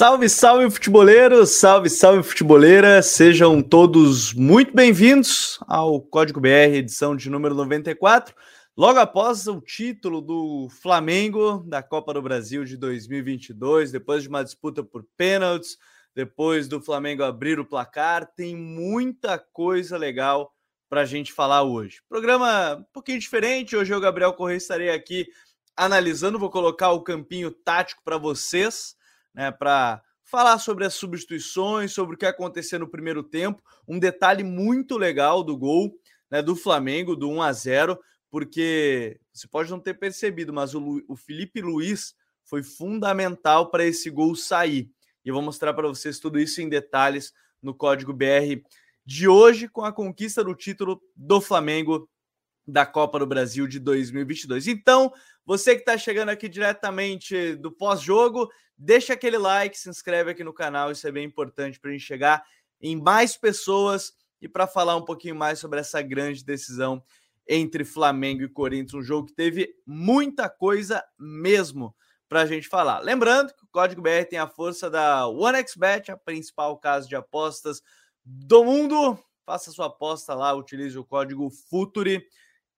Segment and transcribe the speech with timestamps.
[0.00, 7.28] Salve, salve futeboleiros, salve, salve futeboleira, sejam todos muito bem-vindos ao Código BR, edição de
[7.28, 8.34] número 94,
[8.74, 14.42] logo após o título do Flamengo da Copa do Brasil de 2022, depois de uma
[14.42, 15.76] disputa por pênaltis,
[16.14, 20.50] depois do Flamengo abrir o placar, tem muita coisa legal
[20.88, 22.00] para a gente falar hoje.
[22.08, 25.26] Programa um pouquinho diferente, hoje eu, Gabriel Correia, estarei aqui
[25.76, 28.98] analisando, vou colocar o campinho tático para vocês,
[29.34, 33.62] né, para falar sobre as substituições, sobre o que aconteceu no primeiro tempo.
[33.86, 35.92] Um detalhe muito legal do gol
[36.30, 37.98] né, do Flamengo, do 1 a 0
[38.30, 44.08] porque você pode não ter percebido, mas o, o Felipe Luiz foi fundamental para esse
[44.08, 44.88] gol sair.
[45.24, 48.62] E eu vou mostrar para vocês tudo isso em detalhes no Código BR
[49.04, 52.08] de hoje, com a conquista do título do Flamengo
[52.66, 54.68] da Copa do Brasil de 2022.
[54.68, 55.12] Então,
[55.44, 58.48] você que está chegando aqui diretamente do pós-jogo,
[58.80, 62.04] deixa aquele like, se inscreve aqui no canal, isso é bem importante para a gente
[62.04, 62.42] chegar
[62.80, 67.04] em mais pessoas e para falar um pouquinho mais sobre essa grande decisão
[67.46, 71.94] entre Flamengo e Corinthians, um jogo que teve muita coisa mesmo
[72.26, 73.00] para a gente falar.
[73.00, 77.82] Lembrando que o Código BR tem a força da OneXBet, a principal casa de apostas
[78.24, 79.18] do mundo.
[79.44, 82.24] Faça sua aposta lá, utilize o código FUTURI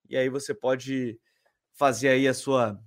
[0.09, 1.19] e aí você pode
[1.71, 2.77] fazer aí a sua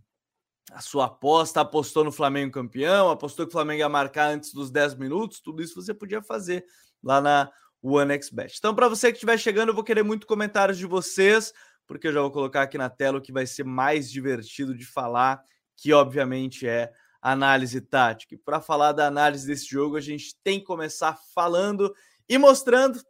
[0.73, 4.71] a sua aposta, apostou no Flamengo campeão, apostou que o Flamengo ia marcar antes dos
[4.71, 6.65] 10 minutos, tudo isso você podia fazer
[7.03, 7.51] lá na
[7.83, 8.57] OneXBet.
[8.59, 11.53] Então, para você que estiver chegando, eu vou querer muito comentários de vocês,
[11.87, 14.85] porque eu já vou colocar aqui na tela o que vai ser mais divertido de
[14.85, 15.41] falar,
[15.77, 16.93] que obviamente é
[17.23, 18.35] análise tática.
[18.35, 21.95] E para falar da análise desse jogo, a gente tem que começar falando
[22.29, 23.01] e mostrando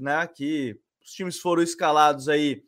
[0.00, 2.62] né, que os times foram escalados aí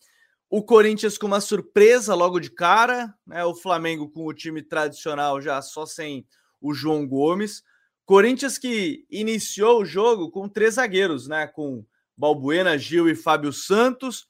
[0.54, 3.42] o Corinthians com uma surpresa logo de cara, né?
[3.42, 6.26] O Flamengo com o time tradicional já só sem
[6.60, 7.62] o João Gomes.
[8.04, 11.46] Corinthians que iniciou o jogo com três zagueiros, né?
[11.46, 14.26] Com Balbuena, Gil e Fábio Santos.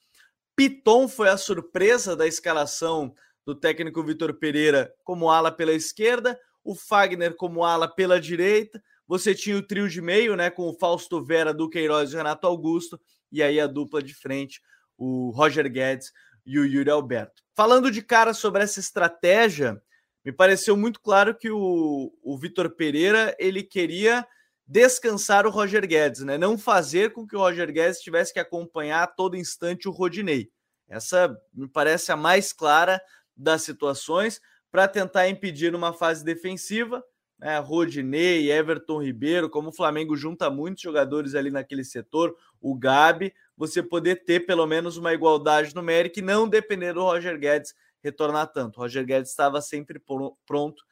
[0.55, 3.13] Piton foi a surpresa da escalação
[3.45, 8.81] do técnico Vitor Pereira como ala pela esquerda, o Fagner como ala pela direita.
[9.09, 10.51] Você tinha o trio de meio, né?
[10.51, 13.01] Com o Fausto Vera, Duqueiroz e Renato Augusto,
[13.33, 14.61] e aí a dupla de frente
[15.03, 16.13] o Roger Guedes
[16.47, 17.43] e o Yuri Alberto.
[17.57, 19.83] Falando de cara sobre essa estratégia,
[20.25, 24.25] me pareceu muito claro que o, o Vitor Pereira ele queria
[24.65, 26.39] descansar o Roger Guedes, né?
[26.39, 30.51] Não fazer com que o Roger Guedes tivesse que acompanhar a todo instante o Rodinei.
[30.89, 33.03] Essa me parece a mais clara
[33.37, 34.41] das situações
[34.71, 37.03] para tentar impedir uma fase defensiva.
[37.39, 37.59] Né?
[37.59, 43.81] Rodinei, Everton Ribeiro, como o Flamengo junta muitos jogadores ali naquele setor, o Gabi, você
[43.81, 48.79] poder ter pelo menos uma igualdade numérica e não depender do Roger Guedes retornar tanto.
[48.79, 50.03] O Roger Guedes estava sempre
[50.45, 50.83] pronto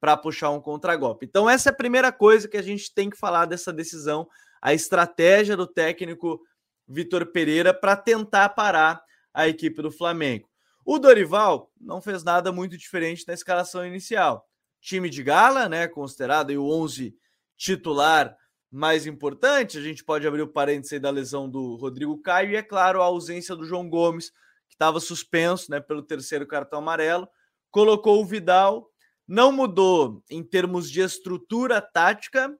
[0.00, 1.24] para puxar um contragolpe.
[1.24, 4.26] Então, essa é a primeira coisa que a gente tem que falar dessa decisão,
[4.60, 6.40] a estratégia do técnico
[6.88, 9.00] Vitor Pereira para tentar parar
[9.32, 10.50] a equipe do Flamengo.
[10.84, 14.48] O Dorival não fez nada muito diferente na escalação inicial.
[14.80, 17.16] Time de gala, né, considerado o 11
[17.56, 18.36] titular
[18.76, 22.62] mais importante, a gente pode abrir o parênteses da lesão do Rodrigo Caio e, é
[22.62, 24.28] claro, a ausência do João Gomes,
[24.68, 27.26] que estava suspenso né, pelo terceiro cartão amarelo.
[27.70, 28.90] Colocou o Vidal,
[29.26, 32.54] não mudou em termos de estrutura tática,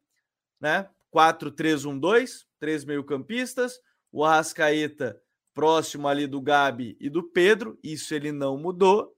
[0.59, 0.89] né?
[1.15, 3.79] 4-3-1-2, três meio-campistas,
[4.11, 5.21] o Arrascaeta
[5.53, 9.15] próximo ali do Gabi e do Pedro, isso ele não mudou,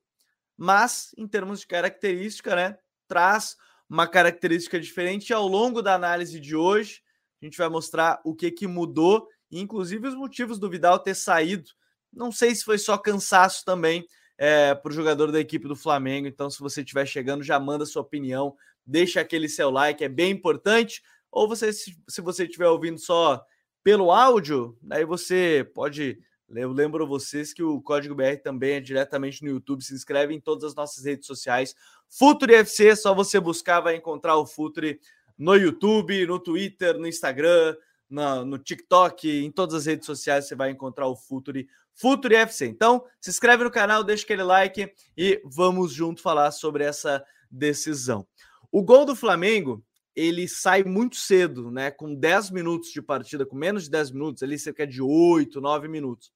[0.56, 2.76] mas em termos de característica, né?
[3.06, 3.56] Traz
[3.88, 5.30] uma característica diferente.
[5.30, 7.02] E ao longo da análise de hoje,
[7.40, 11.70] a gente vai mostrar o que, que mudou, inclusive os motivos do Vidal ter saído.
[12.12, 14.06] Não sei se foi só cansaço também
[14.36, 16.26] é, para o jogador da equipe do Flamengo.
[16.26, 18.54] Então, se você estiver chegando, já manda sua opinião,
[18.84, 21.02] deixa aquele seu like, é bem importante.
[21.30, 23.42] Ou você, se você estiver ouvindo só
[23.82, 26.18] pelo áudio, aí você pode
[26.54, 29.84] eu lembro vocês que o Código BR também é diretamente no YouTube.
[29.84, 31.74] Se inscreve em todas as nossas redes sociais.
[32.08, 34.98] Futuri FC, só você buscar, vai encontrar o Futuri
[35.36, 37.76] no YouTube, no Twitter, no Instagram,
[38.10, 42.66] no, TikTok, em todas as redes sociais você vai encontrar o Futuri, Futuri FC.
[42.66, 48.26] Então, se inscreve no canal, deixa aquele like e vamos junto falar sobre essa decisão.
[48.72, 49.84] O gol do Flamengo,
[50.18, 51.92] ele sai muito cedo, né?
[51.92, 55.86] Com 10 minutos de partida, com menos de 10 minutos, ali cerca de 8, 9
[55.86, 56.32] minutos.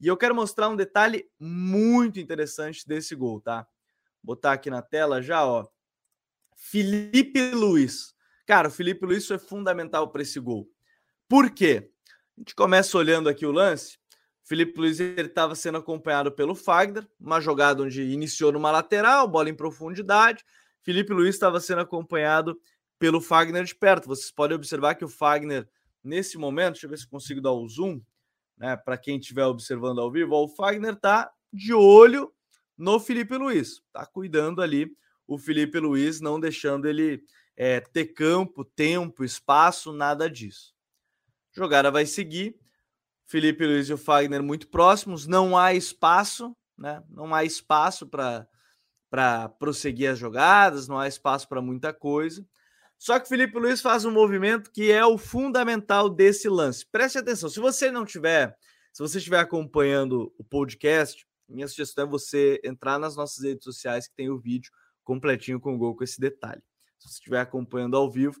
[0.00, 3.68] E eu quero mostrar um detalhe muito interessante desse gol, tá?
[4.20, 5.68] Vou botar aqui na tela já, ó.
[6.56, 8.12] Felipe Luiz.
[8.44, 10.68] Cara, o Felipe Luiz foi fundamental para esse gol.
[11.28, 11.88] Por quê?
[12.36, 13.96] A gente começa olhando aqui o lance.
[14.42, 19.54] Felipe Luiz estava sendo acompanhado pelo Fagner, uma jogada onde iniciou numa lateral, bola em
[19.54, 20.44] profundidade.
[20.82, 22.60] Felipe Luiz estava sendo acompanhado
[23.00, 24.06] pelo Fagner de perto.
[24.06, 25.66] Vocês podem observar que o Fagner,
[26.04, 28.00] nesse momento, deixa eu ver se consigo dar o zoom,
[28.56, 28.76] né?
[28.76, 32.32] Para quem estiver observando ao vivo, ó, o Fagner tá de olho
[32.76, 34.94] no Felipe Luiz, tá cuidando ali
[35.26, 37.24] o Felipe Luiz, não deixando ele
[37.56, 40.74] é, ter campo, tempo, espaço, nada disso.
[41.52, 42.54] Jogada vai seguir.
[43.26, 47.02] Felipe Luiz e o Fagner muito próximos, não há espaço, né?
[47.08, 52.44] Não há espaço para prosseguir as jogadas, não há espaço para muita coisa.
[53.00, 56.84] Só que o Felipe Luiz faz um movimento que é o fundamental desse lance.
[56.84, 58.54] Preste atenção, se você não tiver,
[58.92, 64.06] se você estiver acompanhando o podcast, minha sugestão é você entrar nas nossas redes sociais
[64.06, 64.70] que tem o vídeo
[65.02, 66.60] completinho com o gol com esse detalhe.
[66.98, 68.38] Se você estiver acompanhando ao vivo,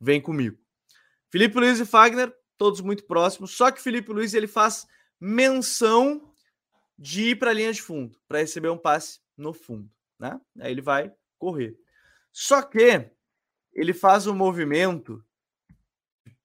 [0.00, 0.58] vem comigo.
[1.30, 4.88] Felipe Luiz e Fagner, todos muito próximos, só que Felipe Luiz ele faz
[5.20, 6.34] menção
[6.98, 10.40] de ir para a linha de fundo, para receber um passe no fundo, né?
[10.58, 11.78] Aí ele vai correr.
[12.32, 13.12] Só que
[13.72, 15.24] ele faz um movimento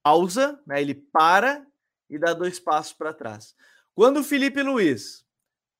[0.02, 0.80] pausa, né?
[0.80, 1.66] Ele para
[2.08, 3.54] e dá dois passos para trás.
[3.94, 5.26] Quando o Felipe Luiz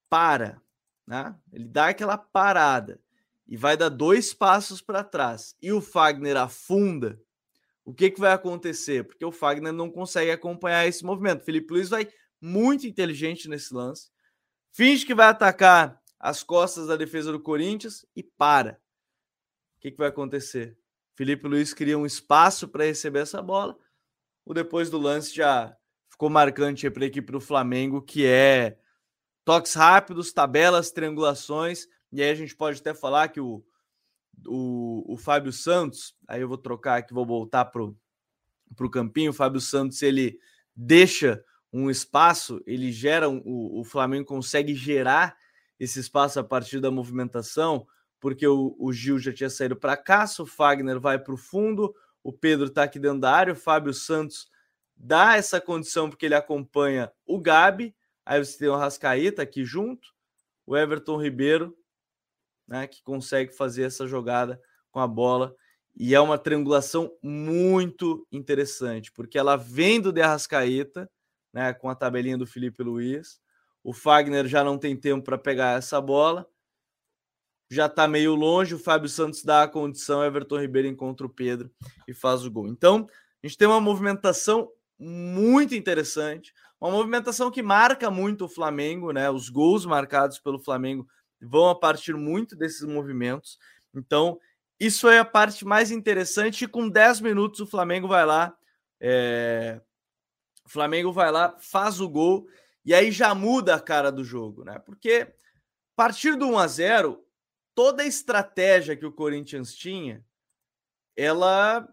[0.09, 0.61] para,
[1.07, 1.35] né?
[1.53, 3.01] Ele dá aquela parada
[3.47, 7.21] e vai dar dois passos para trás e o Fagner afunda,
[7.85, 9.05] o que, que vai acontecer?
[9.05, 11.45] Porque o Fagner não consegue acompanhar esse movimento.
[11.45, 12.09] Felipe Luiz vai
[12.41, 14.11] muito inteligente nesse lance,
[14.73, 18.81] finge que vai atacar as costas da defesa do Corinthians e para.
[19.77, 20.77] O que, que vai acontecer?
[21.17, 23.77] Felipe Luiz cria um espaço para receber essa bola.
[24.45, 25.77] O depois do lance já
[26.09, 28.79] ficou marcante para a equipe do Flamengo, que é
[29.45, 33.65] toques rápidos, tabelas, triangulações e aí a gente pode até falar que o,
[34.47, 39.31] o, o Fábio Santos, aí eu vou trocar aqui, vou voltar para o campinho.
[39.31, 40.39] O Fábio Santos ele
[40.75, 45.37] deixa um espaço, ele gera um, o, o Flamengo consegue gerar
[45.79, 47.87] esse espaço a partir da movimentação,
[48.27, 51.95] porque o, o Gil já tinha saído para cá, o Fagner vai para o fundo,
[52.25, 54.51] o Pedro está aqui dentro da área, o Fábio Santos
[54.97, 57.95] dá essa condição porque ele acompanha o Gabi,
[58.25, 60.09] aí você tem o Rascaíta aqui junto,
[60.67, 61.73] o Everton Ribeiro
[62.67, 65.55] né, que consegue fazer essa jogada com a bola.
[65.95, 71.09] E é uma triangulação muito interessante, porque ela vem do De Arrascaeta,
[71.53, 73.41] né, com a tabelinha do Felipe Luiz.
[73.85, 76.45] O Fagner já não tem tempo para pegar essa bola.
[77.69, 81.71] Já está meio longe, o Fábio Santos dá a condição, Everton Ribeiro encontra o Pedro
[82.07, 82.69] e faz o gol.
[82.69, 83.09] Então,
[83.43, 89.31] a gente tem uma movimentação muito interessante, uma movimentação que marca muito o Flamengo, né?
[89.31, 91.09] Os gols marcados pelo Flamengo
[91.41, 93.59] vão a partir muito desses movimentos.
[93.95, 94.39] Então,
[94.79, 96.65] isso é a parte mais interessante.
[96.65, 98.57] E com 10 minutos, o Flamengo vai lá.
[99.01, 99.81] É...
[100.65, 102.47] O Flamengo vai lá, faz o gol
[102.85, 104.79] e aí já muda a cara do jogo, né?
[104.79, 107.26] Porque a partir do 1 a 0
[107.77, 110.25] toda a estratégia que o Corinthians tinha,
[111.15, 111.87] ela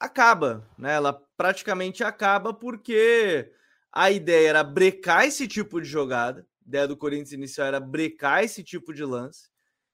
[0.00, 0.94] acaba, né?
[0.94, 3.52] Ela praticamente acaba porque
[3.92, 8.64] a ideia era brecar esse tipo de jogada, ideia do Corinthians inicial era brecar esse
[8.64, 9.50] tipo de lance.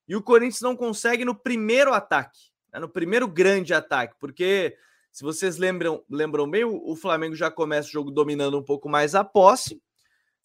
[0.06, 4.77] E o Corinthians não consegue no primeiro ataque, né, no primeiro grande ataque, porque
[5.10, 9.17] se vocês lembram, lembram bem, o Flamengo já começa o jogo dominando um pouco mais
[9.17, 9.82] a posse,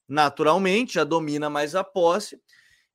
[0.08, 2.42] naturalmente, já domina mais a posse,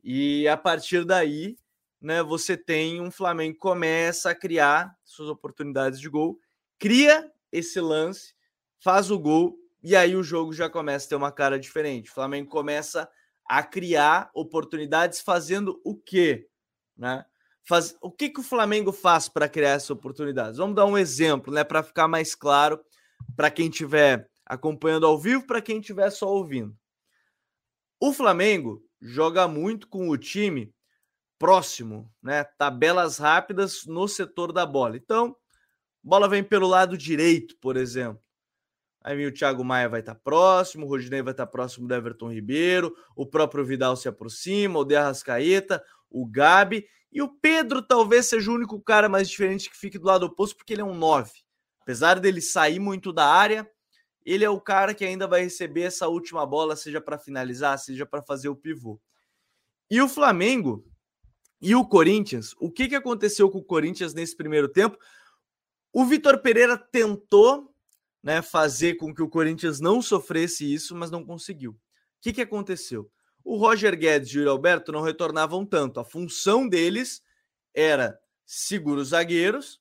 [0.03, 1.57] e a partir daí,
[2.01, 6.39] né, você tem um Flamengo que começa a criar suas oportunidades de gol,
[6.79, 8.35] cria esse lance,
[8.79, 12.11] faz o gol, e aí o jogo já começa a ter uma cara diferente.
[12.11, 13.09] O Flamengo começa
[13.49, 16.49] a criar oportunidades fazendo o quê?
[16.97, 17.25] Né?
[17.65, 17.97] Faz...
[18.01, 20.59] O que, que o Flamengo faz para criar essas oportunidades?
[20.59, 21.65] Vamos dar um exemplo, né?
[21.65, 22.81] Para ficar mais claro
[23.37, 26.77] para quem estiver acompanhando ao vivo, para quem estiver só ouvindo.
[28.01, 30.73] O Flamengo joga muito com o time
[31.39, 32.45] próximo, né?
[32.45, 34.97] Tabelas rápidas no setor da bola.
[34.97, 35.37] Então,
[36.03, 38.23] bola vem pelo lado direito, por exemplo.
[39.03, 41.95] Aí o Thiago Maia vai estar tá próximo, o Rodinei vai estar tá próximo do
[41.95, 46.87] Everton Ribeiro, o próprio Vidal se aproxima, o De Arrascaeta, o Gabi.
[47.11, 50.57] E o Pedro talvez seja o único cara mais diferente que fique do lado oposto,
[50.57, 51.31] porque ele é um 9.
[51.81, 53.67] Apesar dele sair muito da área,
[54.27, 58.05] ele é o cara que ainda vai receber essa última bola, seja para finalizar, seja
[58.05, 59.01] para fazer o pivô.
[59.91, 60.85] E o Flamengo
[61.61, 64.97] e o Corinthians, o que, que aconteceu com o Corinthians nesse primeiro tempo?
[65.93, 67.75] O Vitor Pereira tentou
[68.23, 71.73] né, fazer com que o Corinthians não sofresse isso, mas não conseguiu.
[71.73, 71.77] O
[72.21, 73.11] que, que aconteceu?
[73.45, 75.99] O Roger Guedes e o Alberto não retornavam tanto.
[75.99, 77.23] A função deles
[77.75, 79.81] era segurar os zagueiros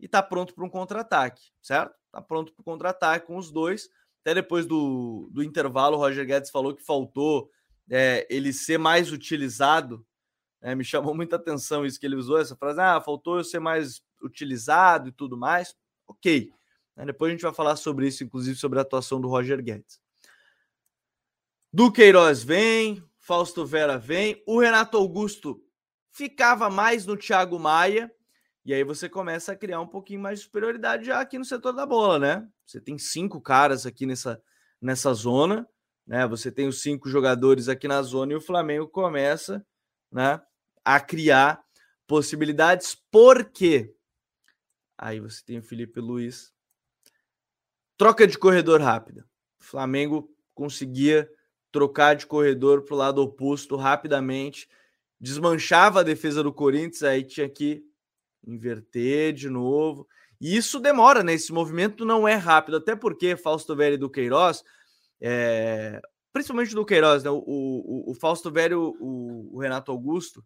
[0.00, 1.94] e tá pronto para um contra-ataque, certo?
[2.10, 3.88] Tá pronto para o contra-ataque com os dois.
[4.20, 7.50] Até depois do, do intervalo, o Roger Guedes falou que faltou
[7.90, 10.04] é, ele ser mais utilizado
[10.62, 13.58] É, me chamou muita atenção isso que ele usou, essa frase, ah, faltou eu ser
[13.58, 15.74] mais utilizado e tudo mais.
[16.06, 16.52] Ok.
[17.04, 20.00] Depois a gente vai falar sobre isso, inclusive sobre a atuação do Roger Guedes.
[21.72, 25.64] Duqueiroz vem, Fausto Vera vem, o Renato Augusto
[26.10, 28.12] ficava mais no Thiago Maia,
[28.64, 31.72] e aí você começa a criar um pouquinho mais de superioridade já aqui no setor
[31.72, 32.48] da bola, né?
[32.64, 34.40] Você tem cinco caras aqui nessa,
[34.80, 35.66] nessa zona,
[36.06, 36.26] né?
[36.28, 39.66] Você tem os cinco jogadores aqui na zona e o Flamengo começa,
[40.12, 40.40] né,
[40.84, 41.62] a criar
[42.06, 42.94] possibilidades.
[43.10, 43.94] Por quê?
[44.98, 46.52] Aí você tem o Felipe Luiz.
[47.96, 49.26] Troca de corredor rápida.
[49.60, 51.28] O Flamengo conseguia
[51.70, 54.68] trocar de corredor para o lado oposto rapidamente,
[55.18, 57.82] desmanchava a defesa do Corinthians, aí tinha que
[58.46, 60.06] inverter de novo.
[60.40, 61.32] E isso demora, né?
[61.34, 64.62] Esse movimento não é rápido, até porque Fausto Velho do Queiroz,
[65.20, 66.00] é...
[66.32, 67.30] principalmente do Queiroz, né?
[67.30, 70.44] O, o, o Fausto Velho, o, o Renato Augusto,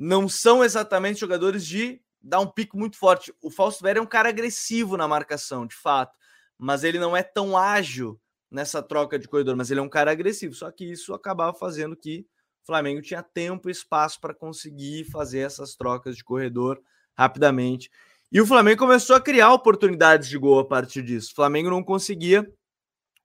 [0.00, 3.34] não são exatamente jogadores de dar um pico muito forte.
[3.42, 6.16] O Fausto Velho é um cara agressivo na marcação, de fato,
[6.56, 8.18] mas ele não é tão ágil
[8.50, 10.54] nessa troca de corredor, mas ele é um cara agressivo.
[10.54, 12.26] Só que isso acabava fazendo que
[12.62, 16.80] o Flamengo tinha tempo e espaço para conseguir fazer essas trocas de corredor
[17.14, 17.90] rapidamente.
[18.32, 21.32] E o Flamengo começou a criar oportunidades de gol a partir disso.
[21.32, 22.50] O Flamengo não conseguia,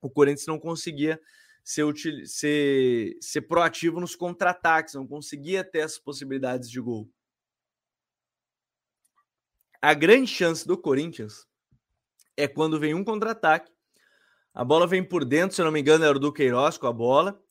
[0.02, 1.18] o Corinthians não conseguia
[1.66, 1.92] ser,
[2.28, 7.10] ser, ser proativo nos contra-ataques, não conseguia ter essas possibilidades de gol.
[9.82, 11.44] A grande chance do Corinthians
[12.36, 13.72] é quando vem um contra-ataque,
[14.54, 16.92] a bola vem por dentro, se eu não me engano, era o Duqueiroz com a
[16.92, 17.42] bola.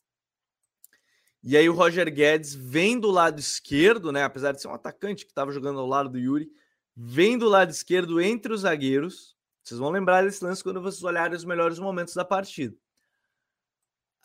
[1.42, 4.24] E aí o Roger Guedes vem do lado esquerdo, né?
[4.24, 6.50] Apesar de ser um atacante que estava jogando ao lado do Yuri,
[6.96, 9.36] vem do lado esquerdo entre os zagueiros.
[9.62, 12.74] Vocês vão lembrar desse lance quando vocês olharem os melhores momentos da partida.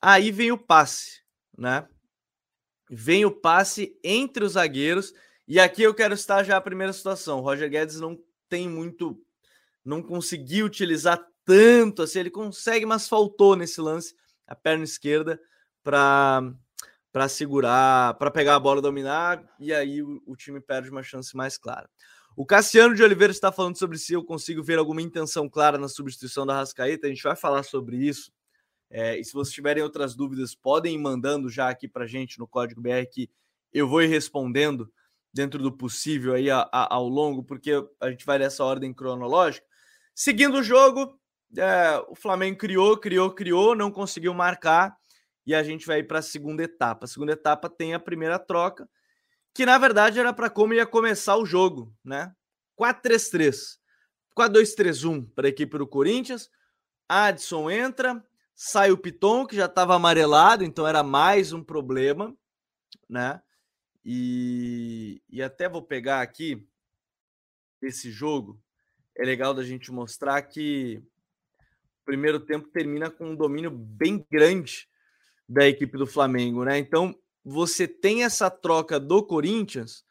[0.02, 1.22] Aí vem o passe,
[1.58, 1.88] né?
[2.90, 5.14] Vem o passe entre os zagueiros.
[5.48, 7.40] E aqui eu quero estar já a primeira situação.
[7.40, 8.18] O Roger Guedes não
[8.50, 9.22] tem muito.
[9.86, 12.20] Não conseguiu utilizar tanto assim.
[12.20, 14.16] Ele consegue, mas faltou nesse lance
[14.48, 15.40] a perna esquerda
[15.84, 16.54] para
[17.12, 21.36] para segurar, para pegar a bola, dominar, e aí o, o, time perde uma chance
[21.36, 21.90] mais clara.
[22.38, 25.90] O Cassiano de Oliveira está falando sobre se eu consigo ver alguma intenção clara na
[25.90, 27.06] substituição da Rascaeta.
[27.06, 28.32] A gente vai falar sobre isso.
[28.92, 32.46] É, e se vocês tiverem outras dúvidas, podem ir mandando já aqui para gente no
[32.46, 33.30] código BR que
[33.74, 34.92] eu vou ir respondendo
[35.34, 37.72] dentro do possível aí a, a, ao longo, porque
[38.02, 39.66] a gente vai nessa ordem cronológica.
[40.14, 41.18] Seguindo o jogo,
[41.58, 44.98] é, o Flamengo criou, criou, criou, não conseguiu marcar
[45.46, 47.06] e a gente vai para a segunda etapa.
[47.06, 48.90] A segunda etapa tem a primeira troca,
[49.54, 52.34] que na verdade era para como ia começar o jogo, né?
[52.78, 53.80] 4-3-3.
[54.38, 56.50] 4-2-3-1 para a equipe do Corinthians.
[57.08, 58.24] Adson entra,
[58.64, 62.32] sai o Piton, que já estava amarelado, então era mais um problema,
[63.10, 63.42] né?
[64.06, 66.64] E, e até vou pegar aqui
[67.82, 68.62] esse jogo.
[69.18, 71.02] É legal da gente mostrar que
[72.02, 74.88] o primeiro tempo termina com um domínio bem grande
[75.50, 76.78] da equipe do Flamengo, né?
[76.78, 80.06] Então você tem essa troca do Corinthians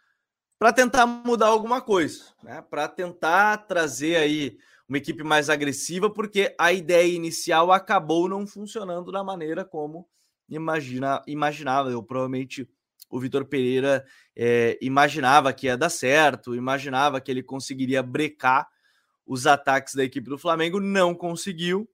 [0.58, 2.60] para tentar mudar alguma coisa, né?
[2.62, 4.58] Para tentar trazer aí
[4.90, 10.08] uma equipe mais agressiva, porque a ideia inicial acabou não funcionando da maneira como
[10.48, 11.92] imagina, imaginava.
[11.92, 12.68] Eu provavelmente
[13.08, 14.04] o Vitor Pereira
[14.34, 18.68] é, imaginava que ia dar certo, imaginava que ele conseguiria brecar
[19.24, 21.88] os ataques da equipe do Flamengo, não conseguiu.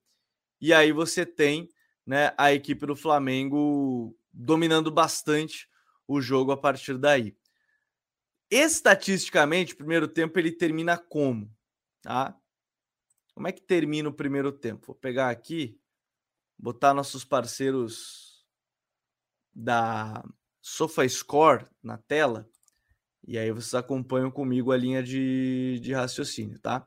[0.59, 1.69] E aí você tem
[2.07, 5.69] né, a equipe do Flamengo dominando bastante
[6.09, 7.37] o jogo a partir daí.
[8.51, 11.51] Estatisticamente, o primeiro tempo ele termina como?
[12.01, 12.35] Tá?
[13.37, 14.87] Como é que termina o primeiro tempo?
[14.87, 15.79] Vou pegar aqui,
[16.59, 18.47] botar nossos parceiros
[19.55, 20.25] da
[20.63, 22.49] SofaScore na tela
[23.27, 26.87] e aí vocês acompanham comigo a linha de, de raciocínio, tá?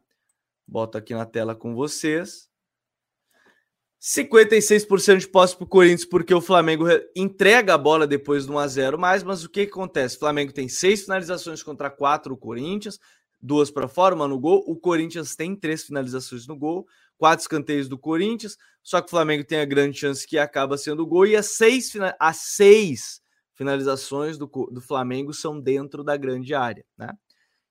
[0.65, 2.49] Boto aqui na tela com vocês.
[4.01, 8.97] 56% de posse para o Corinthians, porque o Flamengo entrega a bola depois do 1x0
[8.97, 10.15] mais, mas o que, que acontece?
[10.15, 12.99] O Flamengo tem seis finalizações contra quatro, o Corinthians,
[13.41, 14.63] duas para fora, uma no gol.
[14.67, 19.43] O Corinthians tem três finalizações no gol, quatro escanteios do Corinthians, só que o Flamengo
[19.43, 23.21] tem a grande chance que acaba sendo gol, e as seis, as seis
[23.53, 27.09] finalizações do, do Flamengo são dentro da grande área, né?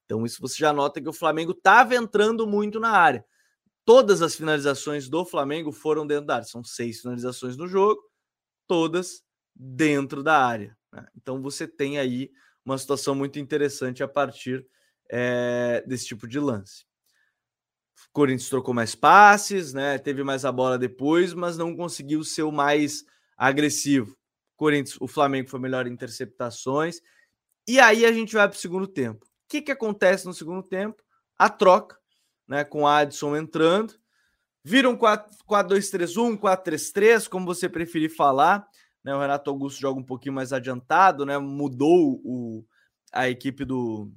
[0.04, 3.22] Então, isso você já nota que o Flamengo estava entrando muito na área.
[3.84, 6.46] Todas as finalizações do Flamengo foram dentro da área.
[6.46, 8.00] São seis finalizações no jogo,
[8.66, 9.22] todas
[9.54, 10.76] dentro da área.
[10.92, 11.06] Né?
[11.14, 12.30] Então você tem aí
[12.64, 14.66] uma situação muito interessante a partir
[15.10, 16.84] é, desse tipo de lance.
[18.06, 19.98] O Corinthians trocou mais passes, né?
[19.98, 23.04] Teve mais a bola depois, mas não conseguiu ser o mais
[23.36, 24.12] agressivo.
[24.54, 27.00] O Corinthians, o Flamengo foi melhor em interceptações
[27.66, 29.24] E aí a gente vai para o segundo tempo.
[29.24, 31.02] O que, que acontece no segundo tempo?
[31.38, 31.98] A troca,
[32.46, 32.64] né?
[32.64, 33.94] Com a Adson entrando.
[34.64, 38.66] Vira um 4-2-3-1, 4-3-3, como você preferir falar.
[39.04, 39.14] Né?
[39.14, 41.38] O Renato Augusto joga um pouquinho mais adiantado, né?
[41.38, 42.64] Mudou o,
[43.12, 44.12] a equipe do,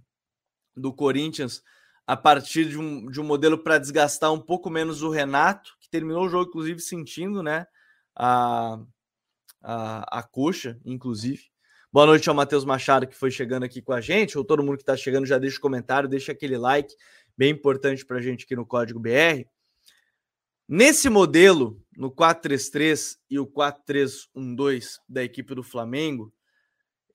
[0.75, 1.61] do Corinthians
[2.05, 5.89] a partir de um, de um modelo para desgastar um pouco menos o Renato, que
[5.89, 7.65] terminou o jogo, inclusive, sentindo né,
[8.15, 8.79] a,
[9.61, 11.43] a, a coxa, inclusive.
[11.93, 14.77] Boa noite ao Matheus Machado, que foi chegando aqui com a gente, ou todo mundo
[14.77, 16.93] que está chegando já deixa o comentário, deixa aquele like,
[17.37, 19.45] bem importante para a gente aqui no Código BR.
[20.67, 26.33] Nesse modelo, no 4-3-3 e o 4-3-1-2 da equipe do Flamengo,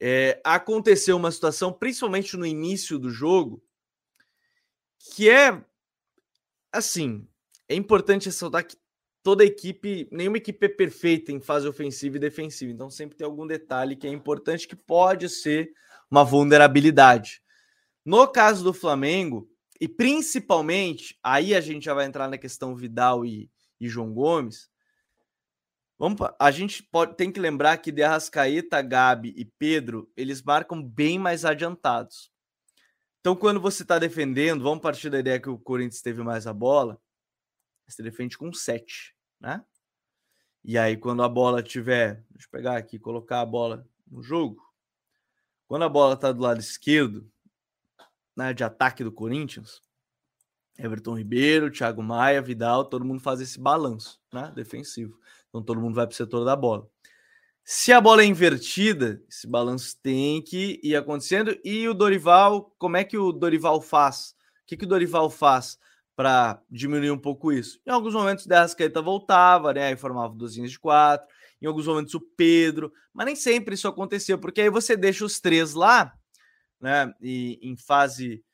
[0.00, 3.62] é, aconteceu uma situação, principalmente no início do jogo,
[4.98, 5.64] que é
[6.72, 7.26] assim,
[7.68, 8.76] é importante ressaltar que
[9.22, 13.46] toda equipe, nenhuma equipe é perfeita em fase ofensiva e defensiva, então sempre tem algum
[13.46, 15.72] detalhe que é importante que pode ser
[16.10, 17.42] uma vulnerabilidade.
[18.04, 19.50] No caso do Flamengo,
[19.80, 23.50] e principalmente, aí a gente já vai entrar na questão Vidal e,
[23.80, 24.70] e João Gomes.
[25.98, 30.82] Vamos, a gente pode, tem que lembrar que De Arrascaeta, Gabi e Pedro, eles marcam
[30.82, 32.30] bem mais adiantados.
[33.20, 36.52] Então, quando você está defendendo, vamos partir da ideia que o Corinthians teve mais a
[36.52, 37.00] bola,
[37.88, 39.64] você defende com 7, né?
[40.62, 44.62] E aí, quando a bola tiver, deixa eu pegar aqui, colocar a bola no jogo.
[45.66, 47.30] Quando a bola está do lado esquerdo,
[48.36, 49.80] né, de ataque do Corinthians,
[50.78, 55.18] Everton Ribeiro, Thiago Maia, Vidal, todo mundo faz esse balanço, né, defensivo.
[55.56, 56.86] Então todo mundo vai para o setor da bola.
[57.64, 61.56] Se a bola é invertida, esse balanço tem que ir acontecendo.
[61.64, 64.36] E o Dorival, como é que o Dorival faz?
[64.62, 65.78] O que, que o Dorival faz
[66.14, 67.80] para diminuir um pouco isso?
[67.86, 69.88] Em alguns momentos, o Derrascaeta voltava, né?
[69.88, 71.26] Aí formava duas linhas de quatro.
[71.60, 72.92] Em alguns momentos, o Pedro.
[73.12, 76.12] Mas nem sempre isso acontecia, porque aí você deixa os três lá,
[76.80, 77.12] né?
[77.20, 78.44] E em fase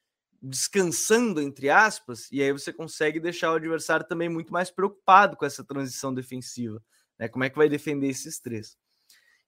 [0.41, 5.45] descansando, entre aspas, e aí você consegue deixar o adversário também muito mais preocupado com
[5.45, 6.83] essa transição defensiva.
[7.19, 7.29] Né?
[7.29, 8.77] Como é que vai defender esses três?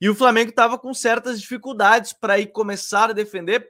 [0.01, 3.69] E o Flamengo estava com certas dificuldades para ir começar a defender.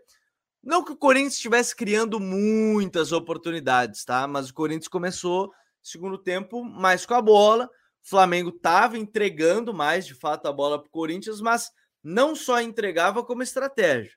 [0.63, 4.27] Não que o Corinthians estivesse criando muitas oportunidades, tá?
[4.27, 5.53] Mas o Corinthians começou
[5.83, 7.67] segundo tempo mais com a bola.
[7.67, 11.71] O Flamengo estava entregando mais, de fato, a bola para o Corinthians, mas
[12.03, 14.13] não só entregava como estratégia.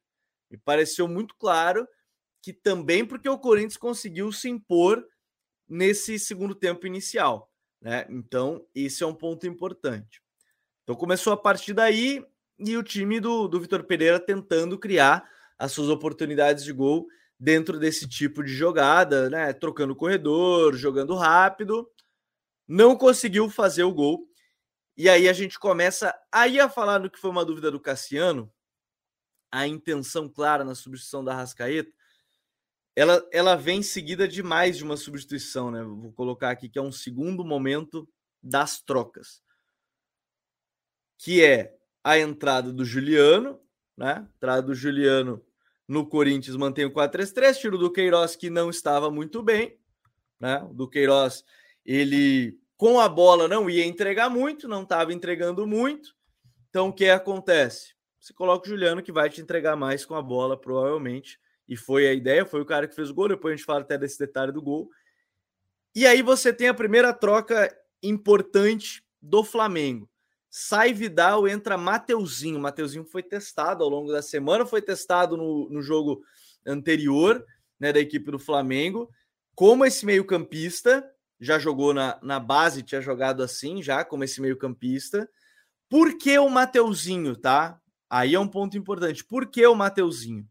[0.49, 1.87] Me pareceu muito claro
[2.41, 5.05] que também porque o Corinthians conseguiu se impor
[5.67, 7.51] nesse segundo tempo inicial.
[7.81, 8.05] Né?
[8.09, 10.21] Então, esse é um ponto importante.
[10.83, 12.25] Então começou a partir daí
[12.57, 17.07] e o time do, do Vitor Pereira tentando criar as suas oportunidades de gol
[17.39, 19.51] dentro desse tipo de jogada, né?
[19.53, 21.89] Trocando corredor, jogando rápido.
[22.67, 24.27] Não conseguiu fazer o gol.
[24.95, 28.51] E aí a gente começa aí a falar no que foi uma dúvida do Cassiano,
[29.51, 31.91] a intenção clara na substituição da Rascaeta.
[32.97, 35.83] Ela, ela vem seguida de mais de uma substituição, né?
[35.83, 38.09] Vou colocar aqui que é um segundo momento
[38.41, 39.43] das trocas
[41.15, 43.59] que é a entrada do Juliano,
[43.95, 44.27] né?
[44.35, 45.45] Entrada do Juliano
[45.87, 49.77] no Corinthians mantém o 4-3-3, tiro do Queiroz que não estava muito bem,
[50.39, 50.67] né?
[50.73, 51.45] Do Queiroz,
[51.85, 56.15] ele com a bola não ia entregar muito, não estava entregando muito.
[56.71, 57.93] Então o que acontece?
[58.19, 61.39] Você coloca o Juliano que vai te entregar mais com a bola, provavelmente.
[61.67, 63.27] E foi a ideia, foi o cara que fez o gol.
[63.27, 64.89] Depois a gente fala até desse detalhe do gol.
[65.93, 70.09] E aí você tem a primeira troca importante do Flamengo.
[70.49, 72.59] Sai Vidal, entra Mateuzinho.
[72.59, 76.23] Mateuzinho foi testado ao longo da semana, foi testado no, no jogo
[76.65, 77.45] anterior
[77.79, 79.09] né, da equipe do Flamengo.
[79.53, 81.03] Como esse meio-campista,
[81.39, 85.29] já jogou na, na base, tinha jogado assim já, como esse meio-campista.
[85.89, 87.79] Por que o Mateuzinho, tá?
[88.09, 89.23] Aí é um ponto importante.
[89.23, 90.47] Por que o Mateuzinho?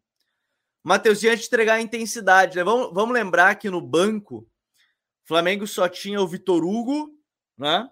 [0.87, 2.63] Mateuzinho é de entregar a intensidade, né?
[2.63, 7.11] Vamos, vamos lembrar que no banco, o Flamengo só tinha o Vitor Hugo,
[7.59, 7.91] né?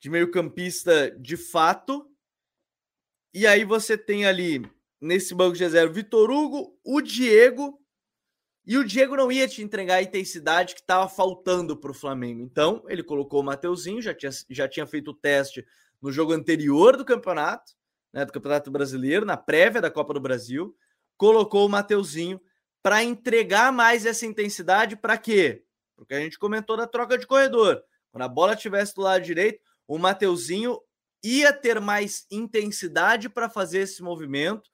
[0.00, 2.10] de meio-campista de fato.
[3.32, 4.68] E aí você tem ali
[5.00, 7.80] nesse banco de reserva Vitor Hugo, o Diego.
[8.66, 12.42] E o Diego não ia te entregar a intensidade que estava faltando para o Flamengo.
[12.42, 15.64] Então, ele colocou o Mateuzinho, já tinha, já tinha feito o teste
[16.02, 17.72] no jogo anterior do campeonato,
[18.12, 20.76] né, do Campeonato Brasileiro, na prévia da Copa do Brasil.
[21.18, 22.40] Colocou o Mateuzinho
[22.82, 24.96] para entregar mais essa intensidade.
[24.96, 25.64] Para quê?
[25.94, 27.82] Porque a gente comentou da troca de corredor.
[28.10, 30.80] Quando a bola estivesse do lado direito, o Mateuzinho
[31.22, 34.70] ia ter mais intensidade para fazer esse movimento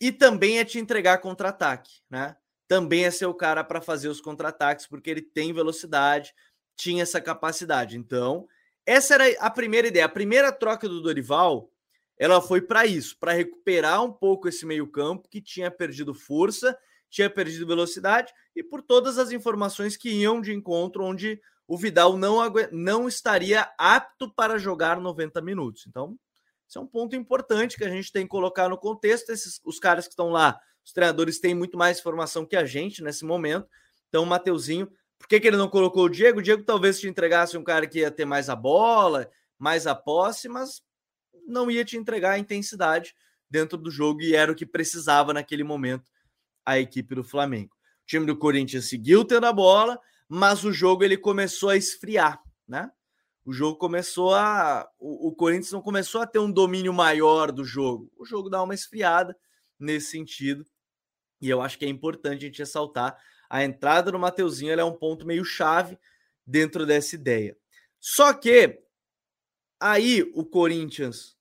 [0.00, 2.36] e também é te entregar contra-ataque, né?
[2.66, 6.34] Também é ser o cara para fazer os contra-ataques, porque ele tem velocidade,
[6.76, 7.96] tinha essa capacidade.
[7.98, 8.48] Então,
[8.86, 10.06] essa era a primeira ideia.
[10.06, 11.70] A primeira troca do Dorival
[12.18, 16.76] ela foi para isso, para recuperar um pouco esse meio-campo que tinha perdido força,
[17.10, 22.16] tinha perdido velocidade e por todas as informações que iam de encontro onde o Vidal
[22.16, 22.38] não,
[22.72, 25.86] não estaria apto para jogar 90 minutos.
[25.86, 26.18] Então,
[26.68, 29.30] esse é um ponto importante que a gente tem que colocar no contexto.
[29.30, 33.02] Esses, os caras que estão lá, os treinadores têm muito mais informação que a gente
[33.02, 33.68] nesse momento.
[34.08, 36.40] Então, o Mateuzinho, por que, que ele não colocou o Diego?
[36.40, 39.94] O Diego talvez te entregasse um cara que ia ter mais a bola, mais a
[39.94, 40.82] posse, mas
[41.46, 43.14] não ia te entregar a intensidade
[43.48, 46.10] dentro do jogo e era o que precisava naquele momento
[46.64, 47.74] a equipe do Flamengo.
[48.02, 52.42] O time do Corinthians seguiu tendo a bola, mas o jogo ele começou a esfriar,
[52.66, 52.90] né?
[53.44, 54.88] O jogo começou a.
[54.98, 58.10] O, Corinthians não começou a ter um domínio maior do jogo.
[58.16, 59.36] O jogo dá uma esfriada
[59.78, 60.64] nesse sentido.
[61.42, 63.18] E eu acho que é importante a gente ressaltar
[63.54, 65.98] a entrada do Mateuzinho é um ponto meio chave
[66.46, 67.56] dentro dessa ideia.
[68.00, 68.82] Só que
[69.78, 71.33] aí o Corinthians,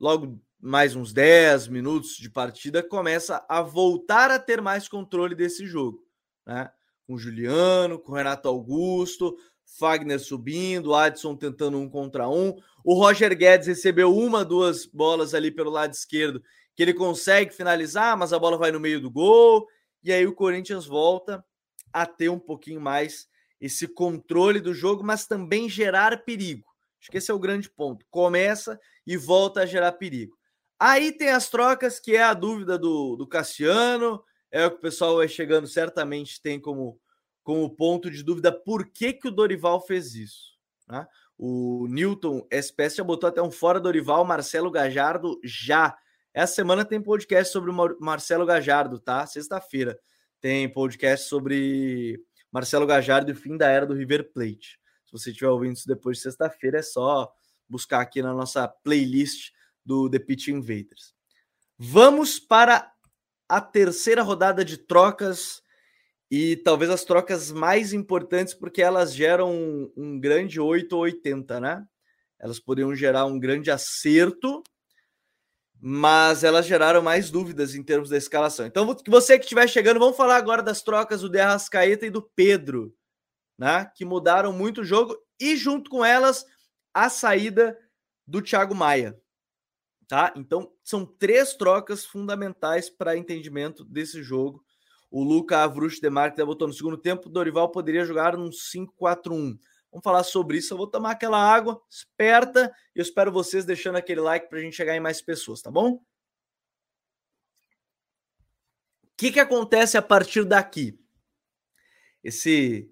[0.00, 5.66] logo mais uns 10 minutos de partida, começa a voltar a ter mais controle desse
[5.66, 6.02] jogo,
[6.46, 6.70] né?
[7.06, 9.36] Com Juliano, com Renato Augusto,
[9.78, 12.56] Fagner subindo, Adson tentando um contra um.
[12.82, 16.42] O Roger Guedes recebeu uma, duas bolas ali pelo lado esquerdo,
[16.74, 19.66] que ele consegue finalizar, mas a bola vai no meio do gol.
[20.02, 21.44] E aí o Corinthians volta
[21.92, 23.28] a ter um pouquinho mais
[23.60, 26.64] esse controle do jogo, mas também gerar perigo.
[27.00, 28.04] Acho que esse é o grande ponto.
[28.10, 30.36] Começa e volta a gerar perigo.
[30.78, 34.80] Aí tem as trocas, que é a dúvida do, do Cassiano, é o que o
[34.80, 37.00] pessoal vai chegando, certamente tem como,
[37.42, 40.54] como ponto de dúvida por que, que o Dorival fez isso.
[40.88, 41.06] Né?
[41.36, 45.96] O Newton SPS já botou até um fora Dorival, Marcelo Gajardo já.
[46.32, 49.26] Essa semana tem podcast sobre o Marcelo Gajardo, tá?
[49.26, 49.98] Sexta-feira
[50.40, 54.78] tem podcast sobre Marcelo Gajardo e o fim da era do River Plate.
[55.06, 57.32] Se você estiver ouvindo isso depois de sexta-feira, é só
[57.68, 59.52] buscar aqui na nossa playlist
[59.84, 61.14] do The Pitch Invaders.
[61.78, 62.92] Vamos para
[63.48, 65.62] a terceira rodada de trocas
[66.30, 71.60] e talvez as trocas mais importantes, porque elas geram um, um grande 8 ou 80,
[71.60, 71.86] né?
[72.38, 74.62] Elas poderiam gerar um grande acerto,
[75.80, 78.66] mas elas geraram mais dúvidas em termos da escalação.
[78.66, 82.22] Então, você que estiver chegando, vamos falar agora das trocas do De Arrascaeta e do
[82.22, 82.94] Pedro,
[83.58, 83.90] né?
[83.94, 86.44] Que mudaram muito o jogo e, junto com elas,
[86.94, 87.78] a saída
[88.26, 89.20] do Thiago Maia
[90.06, 90.32] tá?
[90.36, 94.64] Então, são três trocas fundamentais para entendimento desse jogo.
[95.10, 99.58] O Luca Avrush Demarque botou no segundo tempo, Dorival poderia jogar num 5-4-1.
[99.90, 100.74] Vamos falar sobre isso.
[100.74, 104.62] Eu vou tomar aquela água esperta e eu espero vocês deixando aquele like para a
[104.62, 106.00] gente chegar em mais pessoas, tá bom?
[109.02, 110.98] O que, que acontece a partir daqui?
[112.24, 112.90] Esse,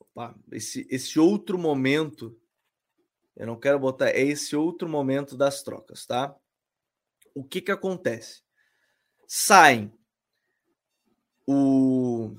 [0.00, 2.36] opa, esse, esse outro momento
[3.36, 4.10] eu não quero botar.
[4.10, 6.34] É esse outro momento das trocas, tá?
[7.34, 8.42] O que que acontece?
[9.26, 9.92] Saem
[11.46, 12.34] o.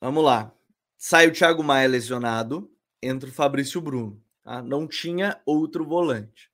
[0.00, 0.54] Vamos lá.
[0.96, 2.70] Sai o Thiago Maia lesionado,
[3.02, 4.22] entra o Fabrício Bruno.
[4.42, 4.62] Tá?
[4.62, 6.50] Não tinha outro volante.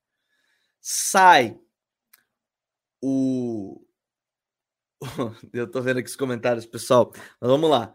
[0.81, 1.59] Sai
[3.03, 3.85] o.
[5.53, 7.13] Eu tô vendo aqui os comentários, pessoal.
[7.41, 7.95] Mas vamos lá.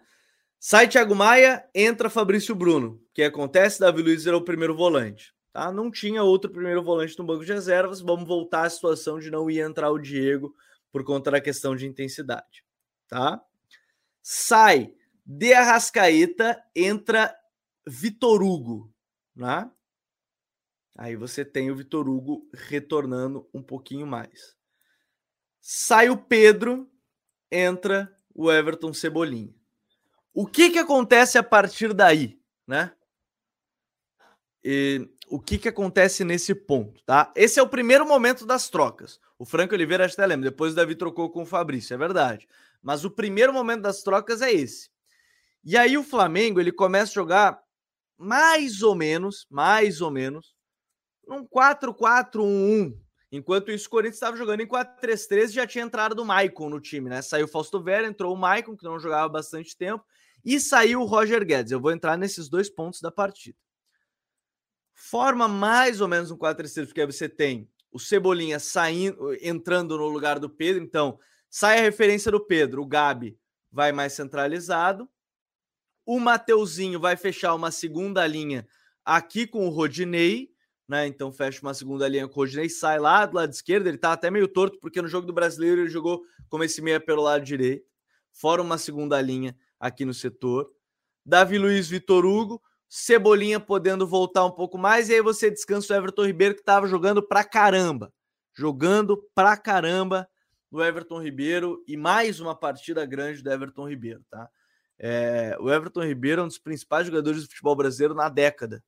[0.60, 2.96] Sai Thiago Maia, entra Fabrício Bruno.
[2.96, 3.80] O que acontece?
[3.80, 5.34] Davi Luiz era o primeiro volante.
[5.52, 5.72] Tá?
[5.72, 8.02] Não tinha outro primeiro volante no banco de reservas.
[8.02, 10.56] Vamos voltar à situação de não ir entrar o Diego
[10.92, 12.64] por conta da questão de intensidade.
[13.08, 13.44] Tá?
[14.22, 14.94] Sai
[15.26, 17.36] de Arrascaeta, entra
[17.88, 18.94] Vitor Hugo.
[19.36, 19.70] Né?
[20.98, 24.56] Aí você tem o Vitor Hugo retornando um pouquinho mais.
[25.62, 26.92] Sai o Pedro,
[27.52, 29.54] entra o Everton Cebolinha.
[30.34, 32.40] O que, que acontece a partir daí?
[32.68, 32.96] Né?
[34.64, 37.32] E o que, que acontece nesse ponto, tá?
[37.36, 39.20] Esse é o primeiro momento das trocas.
[39.38, 42.48] O Franco Oliveira até lembra, depois o Davi trocou com o Fabrício, é verdade.
[42.82, 44.90] Mas o primeiro momento das trocas é esse.
[45.64, 47.62] E aí o Flamengo, ele começa a jogar
[48.18, 50.56] mais ou menos, mais ou menos,
[51.28, 52.98] num 4-4-1-1.
[53.32, 56.82] Enquanto isso, o Corinthians estava jogando em 4-3-3 e já tinha entrado do Maicon no
[56.82, 57.22] time, né?
[57.22, 60.04] Saiu o Fausto Vera, entrou o Maicon, que não jogava bastante tempo,
[60.44, 61.72] e saiu o Roger Guedes.
[61.72, 63.58] Eu vou entrar nesses dois pontos da partida
[65.00, 70.08] forma mais ou menos um 4-3-3, porque aí você tem o Cebolinha saindo, entrando no
[70.08, 71.18] lugar do Pedro, então
[71.50, 73.40] sai a referência do Pedro, o Gabi
[73.72, 75.10] vai mais centralizado,
[76.06, 78.68] o Mateuzinho vai fechar uma segunda linha
[79.06, 80.52] aqui com o Rodinei,
[80.88, 81.08] né?
[81.08, 84.12] Então fecha uma segunda linha com o Rodinei, sai lá do lado esquerdo, ele tá
[84.12, 87.46] até meio torto, porque no jogo do brasileiro ele jogou como esse meia pelo lado
[87.46, 87.86] direito,
[88.34, 90.70] fora uma segunda linha aqui no setor.
[91.26, 95.96] Davi Luiz Vitor Hugo, Cebolinha podendo voltar um pouco mais, e aí você descansa o
[95.96, 98.12] Everton Ribeiro, que estava jogando pra caramba.
[98.60, 100.28] jogando pra caramba
[100.70, 104.50] no Everton Ribeiro e mais uma partida grande do Everton Ribeiro, tá?
[104.98, 108.84] É, o Everton Ribeiro é um dos principais jogadores do futebol brasileiro na década.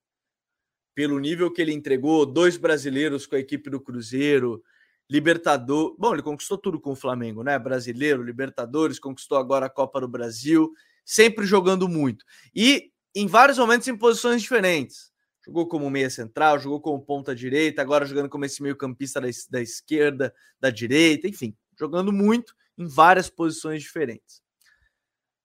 [0.93, 4.61] Pelo nível que ele entregou, dois brasileiros com a equipe do Cruzeiro,
[5.09, 5.95] Libertador.
[5.97, 7.57] Bom, ele conquistou tudo com o Flamengo, né?
[7.57, 10.69] Brasileiro, Libertadores, conquistou agora a Copa do Brasil,
[11.05, 12.25] sempre jogando muito.
[12.53, 15.11] E em vários momentos em posições diferentes.
[15.45, 19.61] Jogou como meia central, jogou como ponta direita, agora jogando como esse meio-campista da, da
[19.61, 24.41] esquerda, da direita, enfim, jogando muito em várias posições diferentes.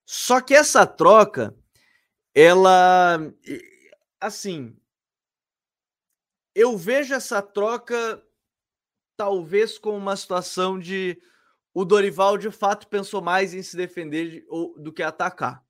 [0.05, 1.55] Só que essa troca,
[2.33, 3.19] ela.
[4.19, 4.75] Assim.
[6.55, 8.23] Eu vejo essa troca
[9.15, 11.21] talvez com uma situação de
[11.73, 14.43] o Dorival de fato pensou mais em se defender
[14.77, 15.63] do que atacar.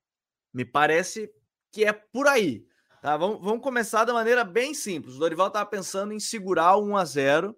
[0.53, 1.29] Me parece
[1.77, 2.65] que é por aí.
[3.03, 3.15] Tá?
[3.15, 5.15] Vamos, vamos começar da maneira bem simples.
[5.15, 7.55] O Dorival estava pensando em segurar o 1 a 0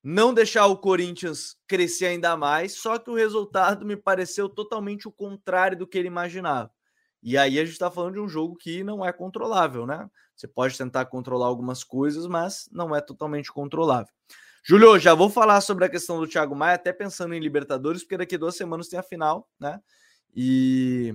[0.00, 5.12] não deixar o Corinthians crescer ainda mais, só que o resultado me pareceu totalmente o
[5.12, 6.70] contrário do que ele imaginava.
[7.20, 10.08] E aí a gente está falando de um jogo que não é controlável, né?
[10.36, 14.14] Você pode tentar controlar algumas coisas, mas não é totalmente controlável.
[14.62, 18.18] Júlio, já vou falar sobre a questão do Thiago Maia, até pensando em Libertadores, porque
[18.18, 19.80] daqui duas semanas tem a final, né?
[20.32, 21.12] E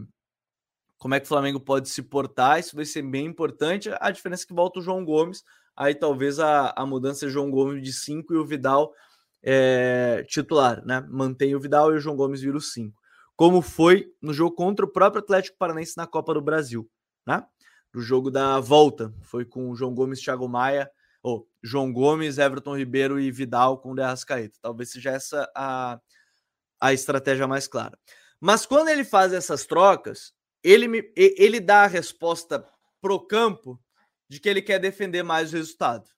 [1.04, 3.90] como é que o Flamengo pode se portar, isso vai ser bem importante.
[4.00, 5.44] A diferença é que volta o João Gomes,
[5.76, 8.94] aí talvez a, a mudança seja João Gomes de 5 e o Vidal
[9.44, 11.06] é, titular, né?
[11.10, 12.98] Mantém o Vidal e o João Gomes vira o 5.
[13.36, 16.90] Como foi no jogo contra o próprio Atlético Paranaense na Copa do Brasil,
[17.28, 17.46] né?
[17.94, 20.90] No jogo da volta, foi com o João Gomes, Thiago Maia,
[21.22, 24.58] ou João Gomes, Everton Ribeiro e Vidal com o De Arrascaeta.
[24.62, 26.00] Talvez seja essa a,
[26.80, 28.00] a estratégia mais clara.
[28.40, 30.32] Mas quando ele faz essas trocas,
[30.64, 32.66] ele, me, ele dá a resposta
[33.02, 33.80] pro campo
[34.30, 36.10] de que ele quer defender mais o resultado.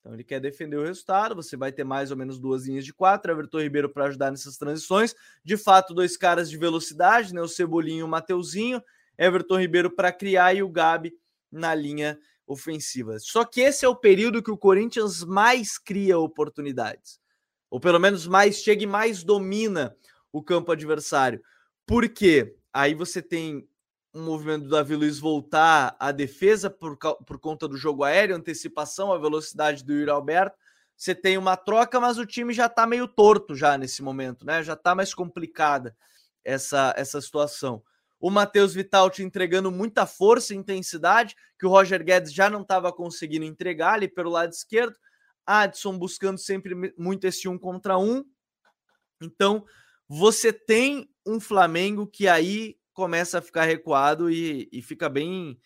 [0.00, 2.92] Então ele quer defender o resultado, você vai ter mais ou menos duas linhas de
[2.92, 5.14] quatro, Everton Ribeiro para ajudar nessas transições.
[5.44, 7.40] De fato, dois caras de velocidade, né?
[7.40, 8.82] O Cebolinho e o Mateuzinho,
[9.16, 11.14] Everton Ribeiro para criar e o Gabi
[11.50, 13.18] na linha ofensiva.
[13.20, 17.20] Só que esse é o período que o Corinthians mais cria oportunidades.
[17.70, 19.96] Ou pelo menos mais chega e mais domina
[20.32, 21.40] o campo adversário.
[21.86, 22.56] Por quê?
[22.72, 23.68] Aí você tem
[24.14, 29.12] um movimento do Davi Luiz voltar à defesa por, por conta do jogo aéreo, antecipação,
[29.12, 30.56] a velocidade do Yuri Alberto.
[30.96, 34.62] Você tem uma troca, mas o time já está meio torto já nesse momento, né?
[34.62, 35.96] Já está mais complicada
[36.44, 37.82] essa, essa situação.
[38.20, 42.62] O Matheus Vital te entregando muita força e intensidade, que o Roger Guedes já não
[42.62, 44.96] estava conseguindo entregar ali pelo lado esquerdo.
[45.44, 48.24] Adson buscando sempre muito esse um contra um.
[49.20, 49.64] Então,
[50.14, 55.58] você tem um Flamengo que aí começa a ficar recuado e, e fica bem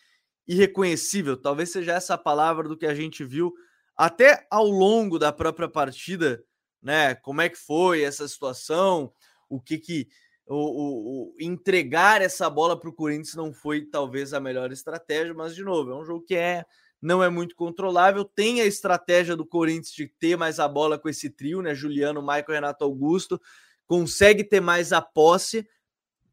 [0.46, 1.36] irreconhecível.
[1.36, 3.52] Talvez seja essa palavra do que a gente viu
[3.96, 6.44] até ao longo da própria partida,
[6.80, 7.16] né?
[7.16, 9.12] Como é que foi essa situação,
[9.48, 10.06] o que que
[10.46, 15.34] o, o, o entregar essa bola para o Corinthians não foi talvez a melhor estratégia,
[15.34, 16.64] mas de novo, é um jogo que é
[17.02, 18.24] não é muito controlável.
[18.24, 21.74] Tem a estratégia do Corinthians de ter mais a bola com esse trio, né?
[21.74, 23.40] Juliano, Michael, Renato Augusto
[23.86, 25.66] consegue ter mais a posse,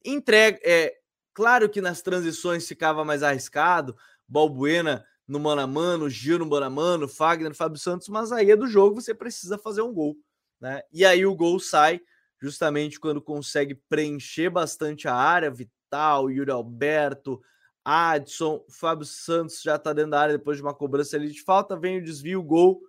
[0.03, 0.59] entrega.
[0.63, 0.93] É,
[1.33, 3.95] claro que nas transições ficava mais arriscado,
[4.27, 8.51] Balbuena no mano a mano, Gil no mano a mano, Fagner, Fábio Santos, mas aí
[8.51, 10.17] é do jogo, você precisa fazer um gol,
[10.59, 10.81] né?
[10.91, 12.01] E aí o gol sai
[12.41, 17.41] justamente quando consegue preencher bastante a área, Vital, Yuri Alberto,
[17.85, 21.77] Adson, Fábio Santos já tá dentro da área depois de uma cobrança ali de falta,
[21.77, 22.81] vem o desvio, gol,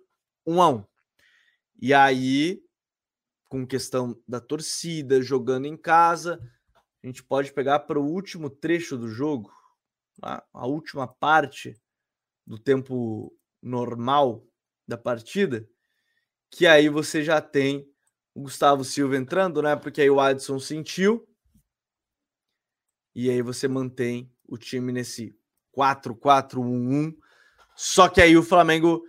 [0.45, 0.83] um a um.
[1.81, 2.61] E aí
[3.47, 6.39] com questão da torcida, jogando em casa.
[7.03, 9.51] A gente pode pegar para o último trecho do jogo,
[10.21, 11.79] a, a última parte
[12.45, 14.45] do tempo normal
[14.87, 15.67] da partida,
[16.49, 17.87] que aí você já tem
[18.33, 19.75] o Gustavo Silva entrando, né?
[19.75, 21.27] Porque aí o Adson sentiu.
[23.15, 25.35] E aí você mantém o time nesse
[25.75, 27.15] 4-4-1-1.
[27.75, 29.03] Só que aí o Flamengo.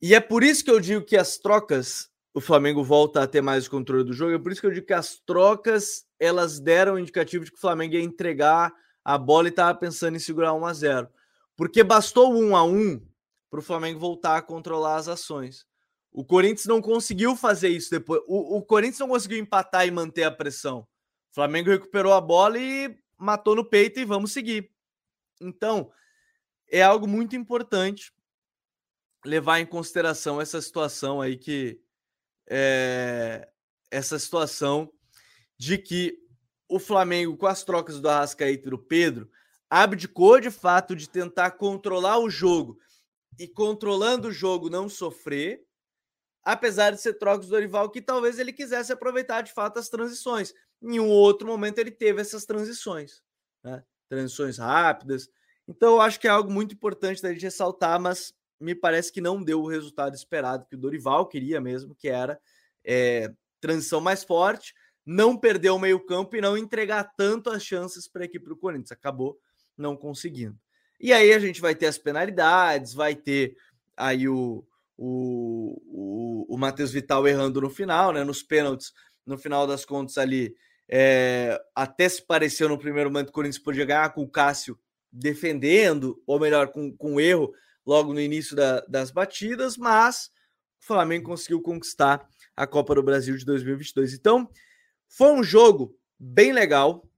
[0.00, 3.42] E é por isso que eu digo que as trocas o Flamengo volta a ter
[3.42, 4.34] mais controle do jogo.
[4.34, 7.58] É por isso que eu digo que as trocas elas deram um indicativo de que
[7.58, 8.72] o Flamengo ia entregar
[9.04, 11.08] a bola e estava pensando em segurar 1 a 0
[11.56, 13.00] Porque bastou 1 a 1
[13.50, 15.66] para o Flamengo voltar a controlar as ações.
[16.10, 18.22] O Corinthians não conseguiu fazer isso depois.
[18.26, 20.86] O, o Corinthians não conseguiu empatar e manter a pressão.
[21.30, 24.70] O Flamengo recuperou a bola e matou no peito e vamos seguir.
[25.40, 25.90] Então,
[26.70, 28.12] é algo muito importante
[29.24, 31.80] levar em consideração essa situação aí que,
[32.54, 33.48] é,
[33.90, 34.92] essa situação
[35.56, 36.18] de que
[36.68, 39.30] o Flamengo, com as trocas do Arrascaeta e do Pedro,
[39.70, 42.78] abdicou de fato de tentar controlar o jogo
[43.38, 45.64] e controlando o jogo não sofrer.
[46.44, 50.52] apesar de ser trocas do Dorival, que talvez ele quisesse aproveitar de fato as transições.
[50.82, 53.22] Em um outro momento ele teve essas transições,
[53.62, 53.84] né?
[54.08, 55.30] transições rápidas.
[55.68, 59.20] Então eu acho que é algo muito importante da gente ressaltar, mas me parece que
[59.20, 62.38] não deu o resultado esperado que o Dorival queria mesmo, que era
[62.84, 68.06] é, transição mais forte, não perder o meio campo e não entregar tanto as chances
[68.08, 68.92] para a equipe do Corinthians.
[68.92, 69.38] Acabou
[69.76, 70.56] não conseguindo.
[71.00, 73.56] E aí a gente vai ter as penalidades, vai ter
[73.96, 74.64] aí o,
[74.96, 75.82] o,
[76.48, 78.22] o, o Matheus Vital errando no final, né?
[78.22, 78.92] Nos pênaltis,
[79.26, 80.54] no final das contas ali.
[80.88, 84.78] É, até se pareceu no primeiro momento que o Corinthians podia ganhar com o Cássio
[85.10, 87.52] defendendo, ou melhor, com, com erro
[87.86, 90.30] logo no início da, das batidas, mas
[90.80, 94.14] o Flamengo conseguiu conquistar a Copa do Brasil de 2022.
[94.14, 94.48] Então,
[95.08, 97.08] foi um jogo bem legal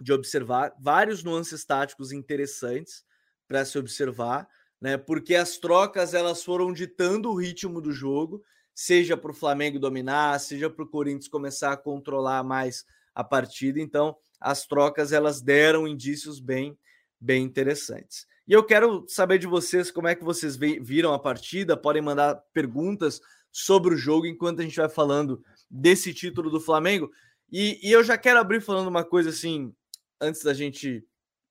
[0.00, 3.04] de observar, vários nuances táticos interessantes
[3.46, 4.48] para se observar,
[4.80, 4.96] né?
[4.98, 8.42] Porque as trocas elas foram ditando o ritmo do jogo,
[8.74, 13.80] seja para o Flamengo dominar, seja para o Corinthians começar a controlar mais a partida.
[13.80, 16.76] Então, as trocas elas deram indícios bem,
[17.20, 18.26] bem interessantes.
[18.46, 21.76] E eu quero saber de vocês como é que vocês viram a partida.
[21.76, 27.10] Podem mandar perguntas sobre o jogo enquanto a gente vai falando desse título do Flamengo.
[27.50, 29.72] E, e eu já quero abrir falando uma coisa assim,
[30.20, 31.04] antes da gente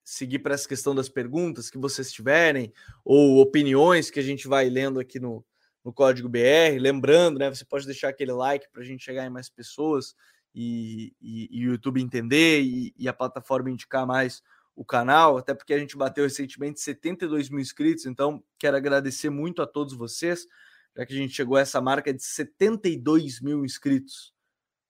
[0.03, 2.73] seguir para essa questão das perguntas que vocês tiverem,
[3.05, 5.45] ou opiniões que a gente vai lendo aqui no,
[5.83, 6.77] no Código BR.
[6.79, 7.49] Lembrando, né?
[7.49, 10.13] Você pode deixar aquele like para a gente chegar em mais pessoas
[10.53, 14.43] e, e, o YouTube entender e, e, a plataforma indicar mais
[14.75, 19.61] o canal, até porque a gente bateu recentemente 72 mil inscritos, então quero agradecer muito
[19.61, 20.47] a todos vocês,
[20.95, 24.33] já que a gente chegou a essa marca de 72 mil inscritos.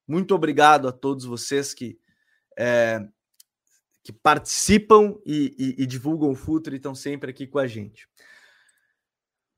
[0.07, 1.97] Muito obrigado a todos vocês que
[2.57, 2.99] é,
[4.03, 8.07] que participam e, e, e divulgam o futuro e estão sempre aqui com a gente.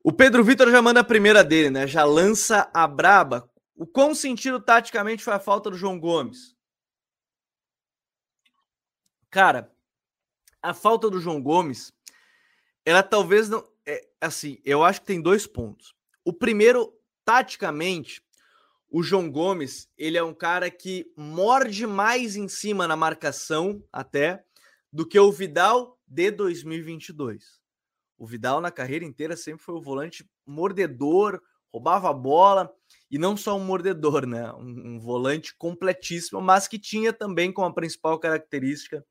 [0.04, 1.88] O Pedro Vitor já manda a primeira dele, né?
[1.88, 3.50] Já lança a braba.
[3.76, 6.56] O quão sentido taticamente foi a falta do João Gomes?
[9.32, 9.75] Cara,
[10.66, 11.94] a falta do João Gomes,
[12.84, 13.68] ela talvez não.
[13.86, 15.94] É, assim, eu acho que tem dois pontos.
[16.24, 16.92] O primeiro,
[17.24, 18.24] taticamente,
[18.90, 24.44] o João Gomes, ele é um cara que morde mais em cima na marcação até
[24.92, 27.60] do que o Vidal de 2022.
[28.18, 31.40] O Vidal na carreira inteira sempre foi o volante mordedor,
[31.72, 32.74] roubava a bola
[33.12, 34.52] e não só um mordedor, né?
[34.54, 39.06] Um, um volante completíssimo, mas que tinha também como a principal característica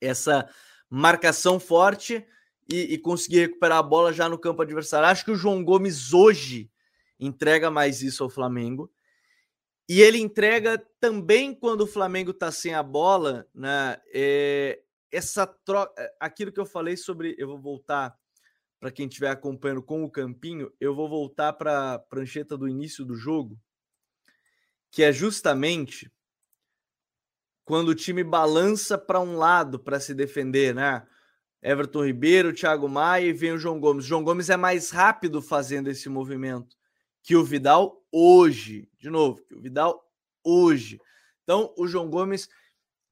[0.00, 0.48] essa
[0.88, 2.26] marcação forte
[2.68, 5.08] e, e conseguir recuperar a bola já no campo adversário.
[5.08, 6.70] Acho que o João Gomes hoje
[7.18, 8.90] entrega mais isso ao Flamengo.
[9.88, 14.00] E ele entrega também quando o Flamengo está sem a bola, né?
[14.14, 14.80] É,
[15.12, 18.16] essa troca, aquilo que eu falei sobre, eu vou voltar
[18.80, 23.04] para quem estiver acompanhando com o Campinho, eu vou voltar para a prancheta do início
[23.04, 23.58] do jogo,
[24.90, 26.10] que é justamente
[27.64, 31.06] quando o time balança para um lado para se defender, né?
[31.62, 34.04] Everton Ribeiro, Thiago Maia e vem o João Gomes.
[34.04, 36.76] O João Gomes é mais rápido fazendo esse movimento
[37.22, 38.86] que o Vidal hoje.
[38.98, 40.04] De novo, que o Vidal
[40.44, 41.00] hoje.
[41.42, 42.48] Então, o João Gomes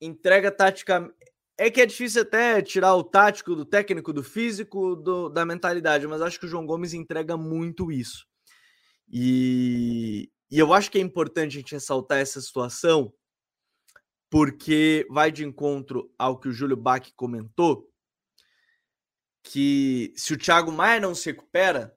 [0.00, 1.10] entrega tática.
[1.56, 6.06] É que é difícil até tirar o tático do técnico, do físico, do, da mentalidade,
[6.06, 8.26] mas acho que o João Gomes entrega muito isso.
[9.08, 13.12] E, e eu acho que é importante a gente ressaltar essa situação,
[14.32, 17.92] porque vai de encontro ao que o Júlio Bach comentou,
[19.42, 21.94] que se o Thiago Maia não se recupera,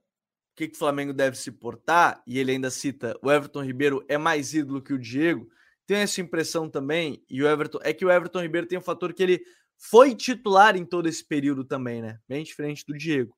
[0.54, 4.18] que, que o Flamengo deve se portar, e ele ainda cita o Everton Ribeiro é
[4.18, 5.48] mais ídolo que o Diego,
[5.88, 9.14] tem essa impressão também, e o Everton é que o Everton Ribeiro tem um fator
[9.14, 9.42] que ele
[9.78, 12.20] foi titular em todo esse período também, né?
[12.28, 13.34] Bem diferente do Diego,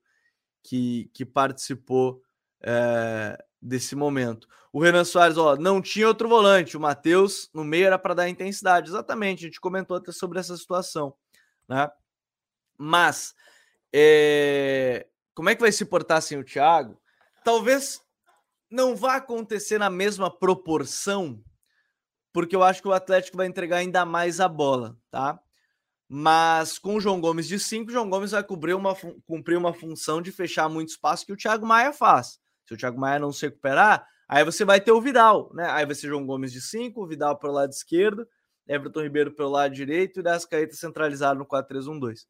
[0.64, 2.20] que, que participou
[2.64, 4.48] é, desse momento.
[4.72, 8.30] O Renan Soares, ó, não tinha outro volante, o Matheus no meio era para dar
[8.30, 8.90] intensidade.
[8.90, 11.14] Exatamente, a gente comentou até sobre essa situação,
[11.68, 11.90] né?
[12.78, 13.34] Mas
[13.92, 17.00] é, como é que vai se portar sem o Thiago?
[17.44, 18.02] Talvez
[18.70, 21.42] não vá acontecer na mesma proporção,
[22.34, 25.40] porque eu acho que o Atlético vai entregar ainda mais a bola, tá?
[26.10, 28.96] Mas com o João Gomes de 5, o João Gomes vai cumprir uma,
[29.26, 32.40] cumprir uma função de fechar muito espaço que o Thiago Maia faz.
[32.68, 35.70] Se o Thiago Maia não se recuperar, aí você vai ter o Vidal, né?
[35.72, 38.28] Aí vai ser João Gomes de 5, o Vidal pelo lado esquerdo,
[38.68, 42.26] Everton Ribeiro pelo lado direito e das caetas centralizado no 4-3-1-2.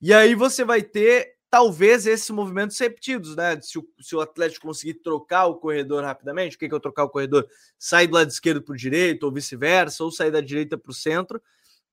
[0.00, 3.60] E aí você vai ter talvez esses movimentos repetidos, né?
[3.60, 7.04] Se o, se o Atlético conseguir trocar o corredor rapidamente, o que, que é trocar
[7.04, 7.46] o corredor?
[7.78, 10.94] Sair do lado esquerdo para o direito, ou vice-versa, ou sair da direita para o
[10.94, 11.40] centro,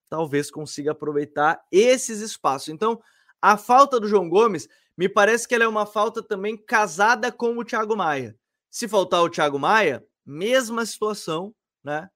[0.09, 2.69] talvez consiga aproveitar esses espaços.
[2.69, 2.99] Então,
[3.41, 4.67] a falta do João Gomes
[5.01, 8.37] me parece que ela é uma falta também casada com o Thiago Maia.
[8.69, 12.07] Se faltar o Thiago Maia, mesma situação, né?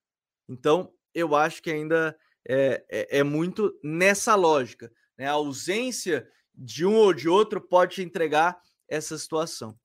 [0.48, 2.16] Então, eu acho que ainda
[2.48, 4.92] é, é, é muito nessa lógica.
[5.18, 5.26] Né?
[5.26, 8.56] A ausência de um ou de outro pode entregar
[8.88, 9.76] essa situação.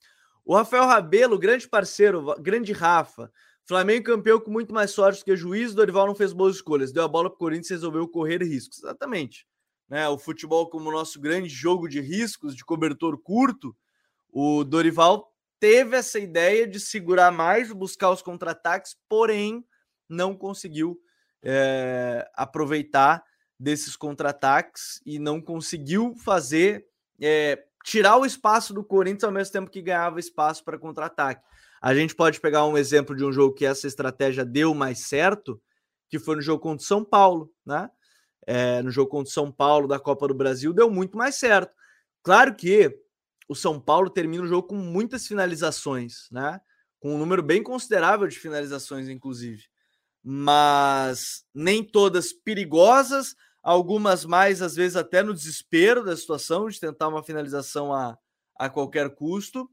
[0.44, 3.32] O Rafael Rabelo, grande parceiro, grande Rafa,
[3.66, 7.04] Flamengo campeão com muito mais sorte que o juiz, Dorival não fez boas escolhas, deu
[7.04, 8.76] a bola para o Corinthians e resolveu correr riscos.
[8.80, 9.46] Exatamente.
[9.90, 10.08] Né?
[10.08, 13.76] O futebol como nosso grande jogo de riscos, de cobertor curto,
[14.32, 19.64] o Dorival teve essa ideia de segurar mais, buscar os contra-ataques, porém
[20.08, 20.98] não conseguiu
[21.42, 23.22] é, aproveitar
[23.58, 26.86] desses contra-ataques e não conseguiu fazer
[27.20, 31.44] é, tirar o espaço do Corinthians ao mesmo tempo que ganhava espaço para contra-ataque.
[31.82, 35.60] A gente pode pegar um exemplo de um jogo que essa estratégia deu mais certo,
[36.08, 37.90] que foi no jogo contra o São Paulo, né?
[38.46, 41.72] É, no jogo contra o São Paulo da Copa do Brasil, deu muito mais certo.
[42.22, 42.98] Claro que
[43.48, 46.60] o São Paulo termina o jogo com muitas finalizações, né?
[47.00, 49.64] Com um número bem considerável de finalizações, inclusive.
[50.22, 57.08] Mas nem todas perigosas, algumas mais, às vezes, até no desespero da situação, de tentar
[57.08, 58.18] uma finalização a,
[58.56, 59.70] a qualquer custo.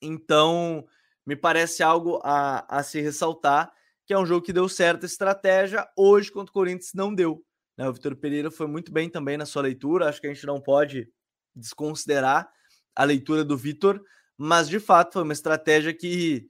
[0.00, 0.86] Então,
[1.26, 3.70] me parece algo a, a se ressaltar,
[4.06, 7.44] que é um jogo que deu certa estratégia, hoje contra o Corinthians não deu.
[7.78, 7.88] Né?
[7.88, 10.60] O Vitor Pereira foi muito bem também na sua leitura, acho que a gente não
[10.60, 11.08] pode
[11.54, 12.50] desconsiderar
[12.94, 14.02] a leitura do Vitor,
[14.36, 16.48] mas de fato foi uma estratégia que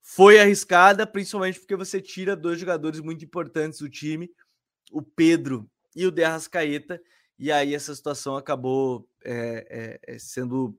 [0.00, 4.30] foi arriscada, principalmente porque você tira dois jogadores muito importantes do time,
[4.92, 6.22] o Pedro e o De
[7.38, 10.78] e aí essa situação acabou é, é, sendo.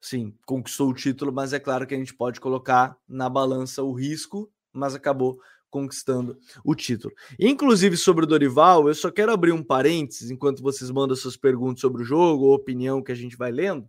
[0.00, 3.92] Sim, conquistou o título, mas é claro que a gente pode colocar na balança o
[3.92, 7.14] risco, mas acabou conquistando o título.
[7.38, 11.80] Inclusive sobre o Dorival, eu só quero abrir um parênteses enquanto vocês mandam suas perguntas
[11.80, 13.88] sobre o jogo ou opinião que a gente vai lendo.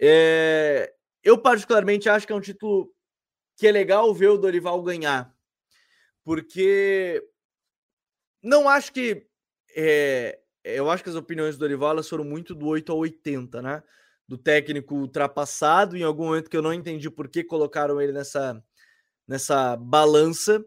[0.00, 0.92] É...
[1.22, 2.92] Eu, particularmente, acho que é um título
[3.56, 5.32] que é legal ver o Dorival ganhar,
[6.24, 7.22] porque
[8.42, 9.26] não acho que
[9.74, 13.82] é, eu acho que as opiniões do Dorival foram muito do 8 a 80, né?
[14.28, 18.62] Do técnico ultrapassado, em algum momento que eu não entendi por que colocaram ele nessa,
[19.26, 20.64] nessa balança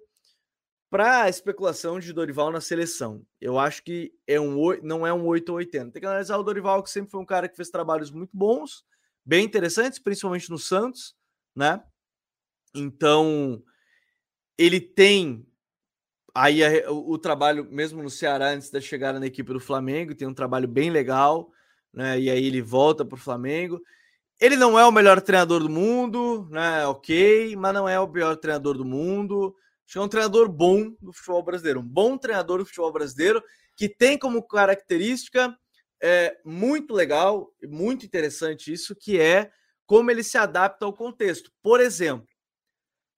[0.96, 3.22] para especulação de Dorival na seleção.
[3.42, 5.92] Eu acho que é um, não é um 8 a 80.
[5.92, 8.86] Tem que analisar o Dorival, que sempre foi um cara que fez trabalhos muito bons,
[9.26, 11.14] bem interessantes, principalmente no Santos,
[11.54, 11.84] né?
[12.74, 13.62] Então,
[14.58, 15.46] ele tem
[16.34, 20.16] Aí a, o, o, trabalho, mesmo no Ceará, antes da chegada na equipe do Flamengo,
[20.16, 21.52] tem um trabalho bem legal,
[21.94, 22.18] né?
[22.18, 23.82] E aí ele volta para o Flamengo.
[24.40, 26.86] Ele não é o melhor treinador do mundo, né?
[26.88, 29.56] Ok, mas não é o pior treinador do mundo.
[29.86, 33.44] Acho que é um treinador bom do futebol brasileiro, um bom treinador do futebol brasileiro
[33.76, 35.56] que tem como característica
[36.02, 39.52] é, muito legal e muito interessante isso, que é
[39.86, 41.52] como ele se adapta ao contexto.
[41.62, 42.28] Por exemplo,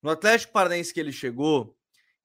[0.02, 1.76] no Atlético Paranaense que ele chegou,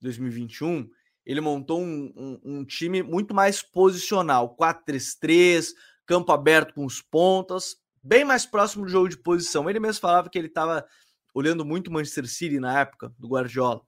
[0.01, 0.89] 2021,
[1.25, 5.73] ele montou um, um, um time muito mais posicional, 4-3-3,
[6.05, 9.71] campo aberto com os pontas, bem mais próximo do jogo de posição.
[9.71, 10.85] Ele mesmo falava que ele estava
[11.33, 13.81] olhando muito Manchester City na época do Guardiola.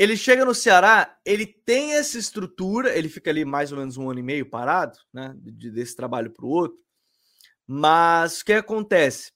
[0.00, 4.08] Ele chega no Ceará, ele tem essa estrutura, ele fica ali mais ou menos um
[4.08, 5.34] ano e meio parado, né?
[5.36, 6.78] Desse trabalho para o outro.
[7.66, 9.30] Mas o que acontece?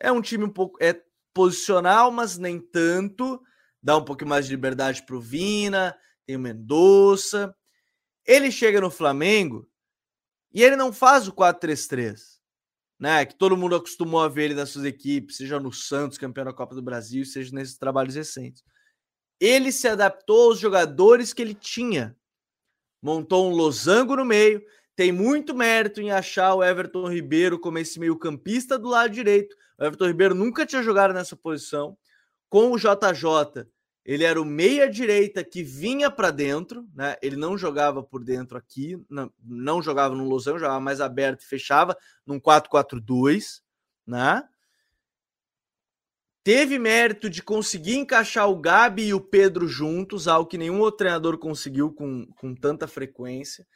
[0.00, 1.00] É um time um pouco é
[1.32, 3.40] posicional, mas nem tanto
[3.80, 5.96] dá um pouquinho mais de liberdade para o Vina,
[6.26, 7.54] tem o Mendonça.
[8.26, 9.70] Ele chega no Flamengo
[10.52, 12.40] e ele não faz o 4-3-3,
[12.98, 13.24] né?
[13.24, 16.52] Que todo mundo acostumou a ver ele nas suas equipes, seja no Santos, campeão da
[16.52, 18.64] Copa do Brasil, seja nesses trabalhos recentes.
[19.42, 22.16] Ele se adaptou aos jogadores que ele tinha.
[23.02, 24.62] Montou um losango no meio,
[24.94, 29.56] tem muito mérito em achar o Everton Ribeiro como esse meio-campista do lado direito.
[29.76, 31.98] O Everton Ribeiro nunca tinha jogado nessa posição
[32.48, 33.66] com o JJ,
[34.04, 37.16] ele era o meia-direita que vinha para dentro, né?
[37.22, 41.46] Ele não jogava por dentro aqui, não, não jogava no Losão, jogava mais aberto e
[41.46, 43.60] fechava num 4-4-2,
[44.06, 44.42] né?
[46.44, 50.98] Teve mérito de conseguir encaixar o Gabi e o Pedro juntos, algo que nenhum outro
[50.98, 53.66] treinador conseguiu com, com tanta frequência.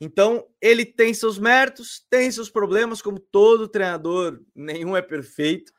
[0.00, 5.72] Então, ele tem seus méritos, tem seus problemas, como todo treinador, nenhum é perfeito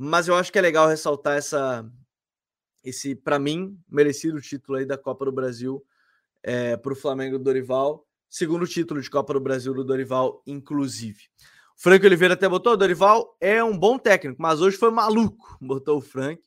[0.00, 1.84] mas eu acho que é legal ressaltar essa
[2.84, 5.84] esse para mim merecido título aí da Copa do Brasil
[6.40, 11.24] é, para o Flamengo do Dorival, segundo título de Copa do Brasil do Dorival, inclusive.
[11.80, 16.00] Frank Oliveira até botou, Dorival é um bom técnico, mas hoje foi maluco, botou o
[16.00, 16.42] Frank.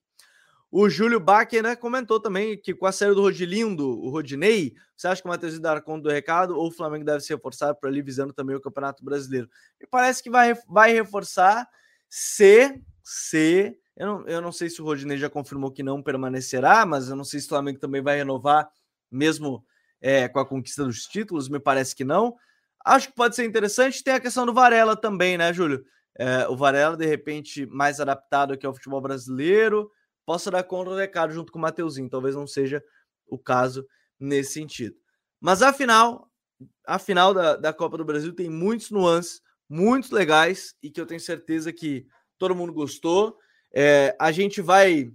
[0.70, 5.08] O Júlio Bacher né, comentou também que com a saída do Rodilindo, o Rodinei, você
[5.08, 7.90] acha que o Matheus dar conta do recado ou o Flamengo deve se reforçar para
[7.90, 9.50] ali visando também o Campeonato Brasileiro?
[9.80, 11.68] Me parece que vai, vai reforçar
[12.10, 16.86] se se Eu não, eu não sei se o Rodinei já confirmou que não permanecerá,
[16.86, 18.70] mas eu não sei se o Flamengo também vai renovar,
[19.10, 19.66] mesmo
[20.02, 22.36] é, com a conquista dos títulos, me parece que não.
[22.86, 24.04] Acho que pode ser interessante.
[24.04, 25.86] Tem a questão do Varela também, né, Júlio?
[26.18, 29.90] É, o Varela, de repente, mais adaptado aqui ao futebol brasileiro,
[30.26, 32.10] possa dar conta do recado junto com o Mateuzinho.
[32.10, 32.84] Talvez não seja
[33.28, 33.86] o caso
[34.20, 34.96] nesse sentido.
[35.40, 36.30] Mas afinal,
[36.86, 41.06] a final da, da Copa do Brasil tem muitos nuances, muito legais, e que eu
[41.06, 42.06] tenho certeza que
[42.38, 43.38] todo mundo gostou.
[43.74, 45.12] É, a gente vai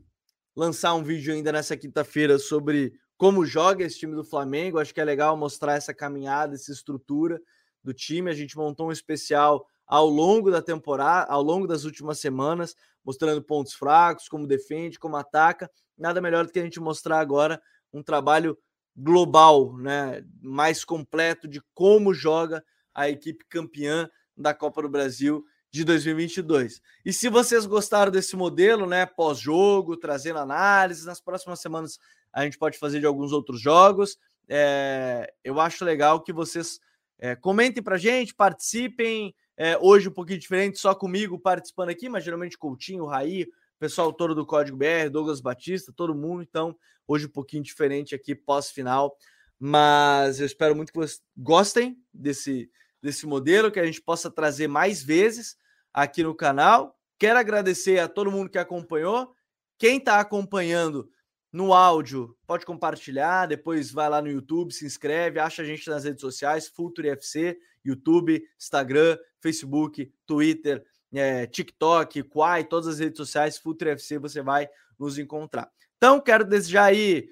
[0.57, 4.79] lançar um vídeo ainda nessa quinta-feira sobre como joga esse time do Flamengo.
[4.79, 7.41] Acho que é legal mostrar essa caminhada, essa estrutura
[7.87, 8.31] do time.
[8.31, 13.41] A gente montou um especial ao longo da temporada, ao longo das últimas semanas, mostrando
[13.41, 15.71] pontos fracos, como defende, como ataca.
[15.97, 17.63] Nada melhor do que a gente mostrar agora
[17.93, 18.59] um trabalho
[18.97, 22.65] global, né, mais completo de como joga
[22.95, 26.81] a equipe campeã da Copa do Brasil de 2022.
[27.05, 31.99] E se vocês gostaram desse modelo, né, pós-jogo, trazendo análise, nas próximas semanas
[32.33, 34.19] a gente pode fazer de alguns outros jogos.
[34.49, 36.81] É, eu acho legal que vocês
[37.19, 39.35] é, comentem para gente, participem.
[39.57, 43.47] É, hoje um pouquinho diferente, só comigo participando aqui, mas geralmente Coutinho, Raí,
[43.79, 46.43] pessoal todo do Código BR, Douglas Batista, todo mundo.
[46.43, 49.17] Então, hoje um pouquinho diferente aqui pós-final.
[49.59, 52.71] Mas eu espero muito que vocês gostem desse,
[53.03, 55.57] desse modelo, que a gente possa trazer mais vezes
[55.93, 56.95] aqui no canal.
[57.19, 59.35] Quero agradecer a todo mundo que acompanhou.
[59.79, 61.09] Quem está acompanhando
[61.53, 66.05] no áudio, pode compartilhar, depois vai lá no YouTube, se inscreve, acha a gente nas
[66.05, 70.85] redes sociais, Future FC, YouTube, Instagram, Facebook, Twitter,
[71.15, 74.69] é, TikTok, Quai, todas as redes sociais, Future FC, você vai
[74.99, 75.71] nos encontrar.
[75.97, 77.29] Então, quero desejar aí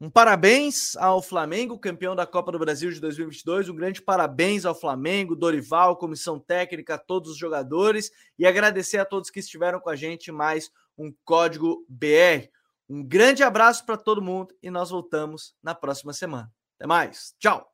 [0.00, 3.68] um parabéns ao Flamengo, campeão da Copa do Brasil de 2022.
[3.68, 9.30] Um grande parabéns ao Flamengo, Dorival, comissão técnica, todos os jogadores e agradecer a todos
[9.30, 12.48] que estiveram com a gente mais um código BR.
[12.92, 16.52] Um grande abraço para todo mundo e nós voltamos na próxima semana.
[16.78, 17.34] Até mais.
[17.38, 17.71] Tchau.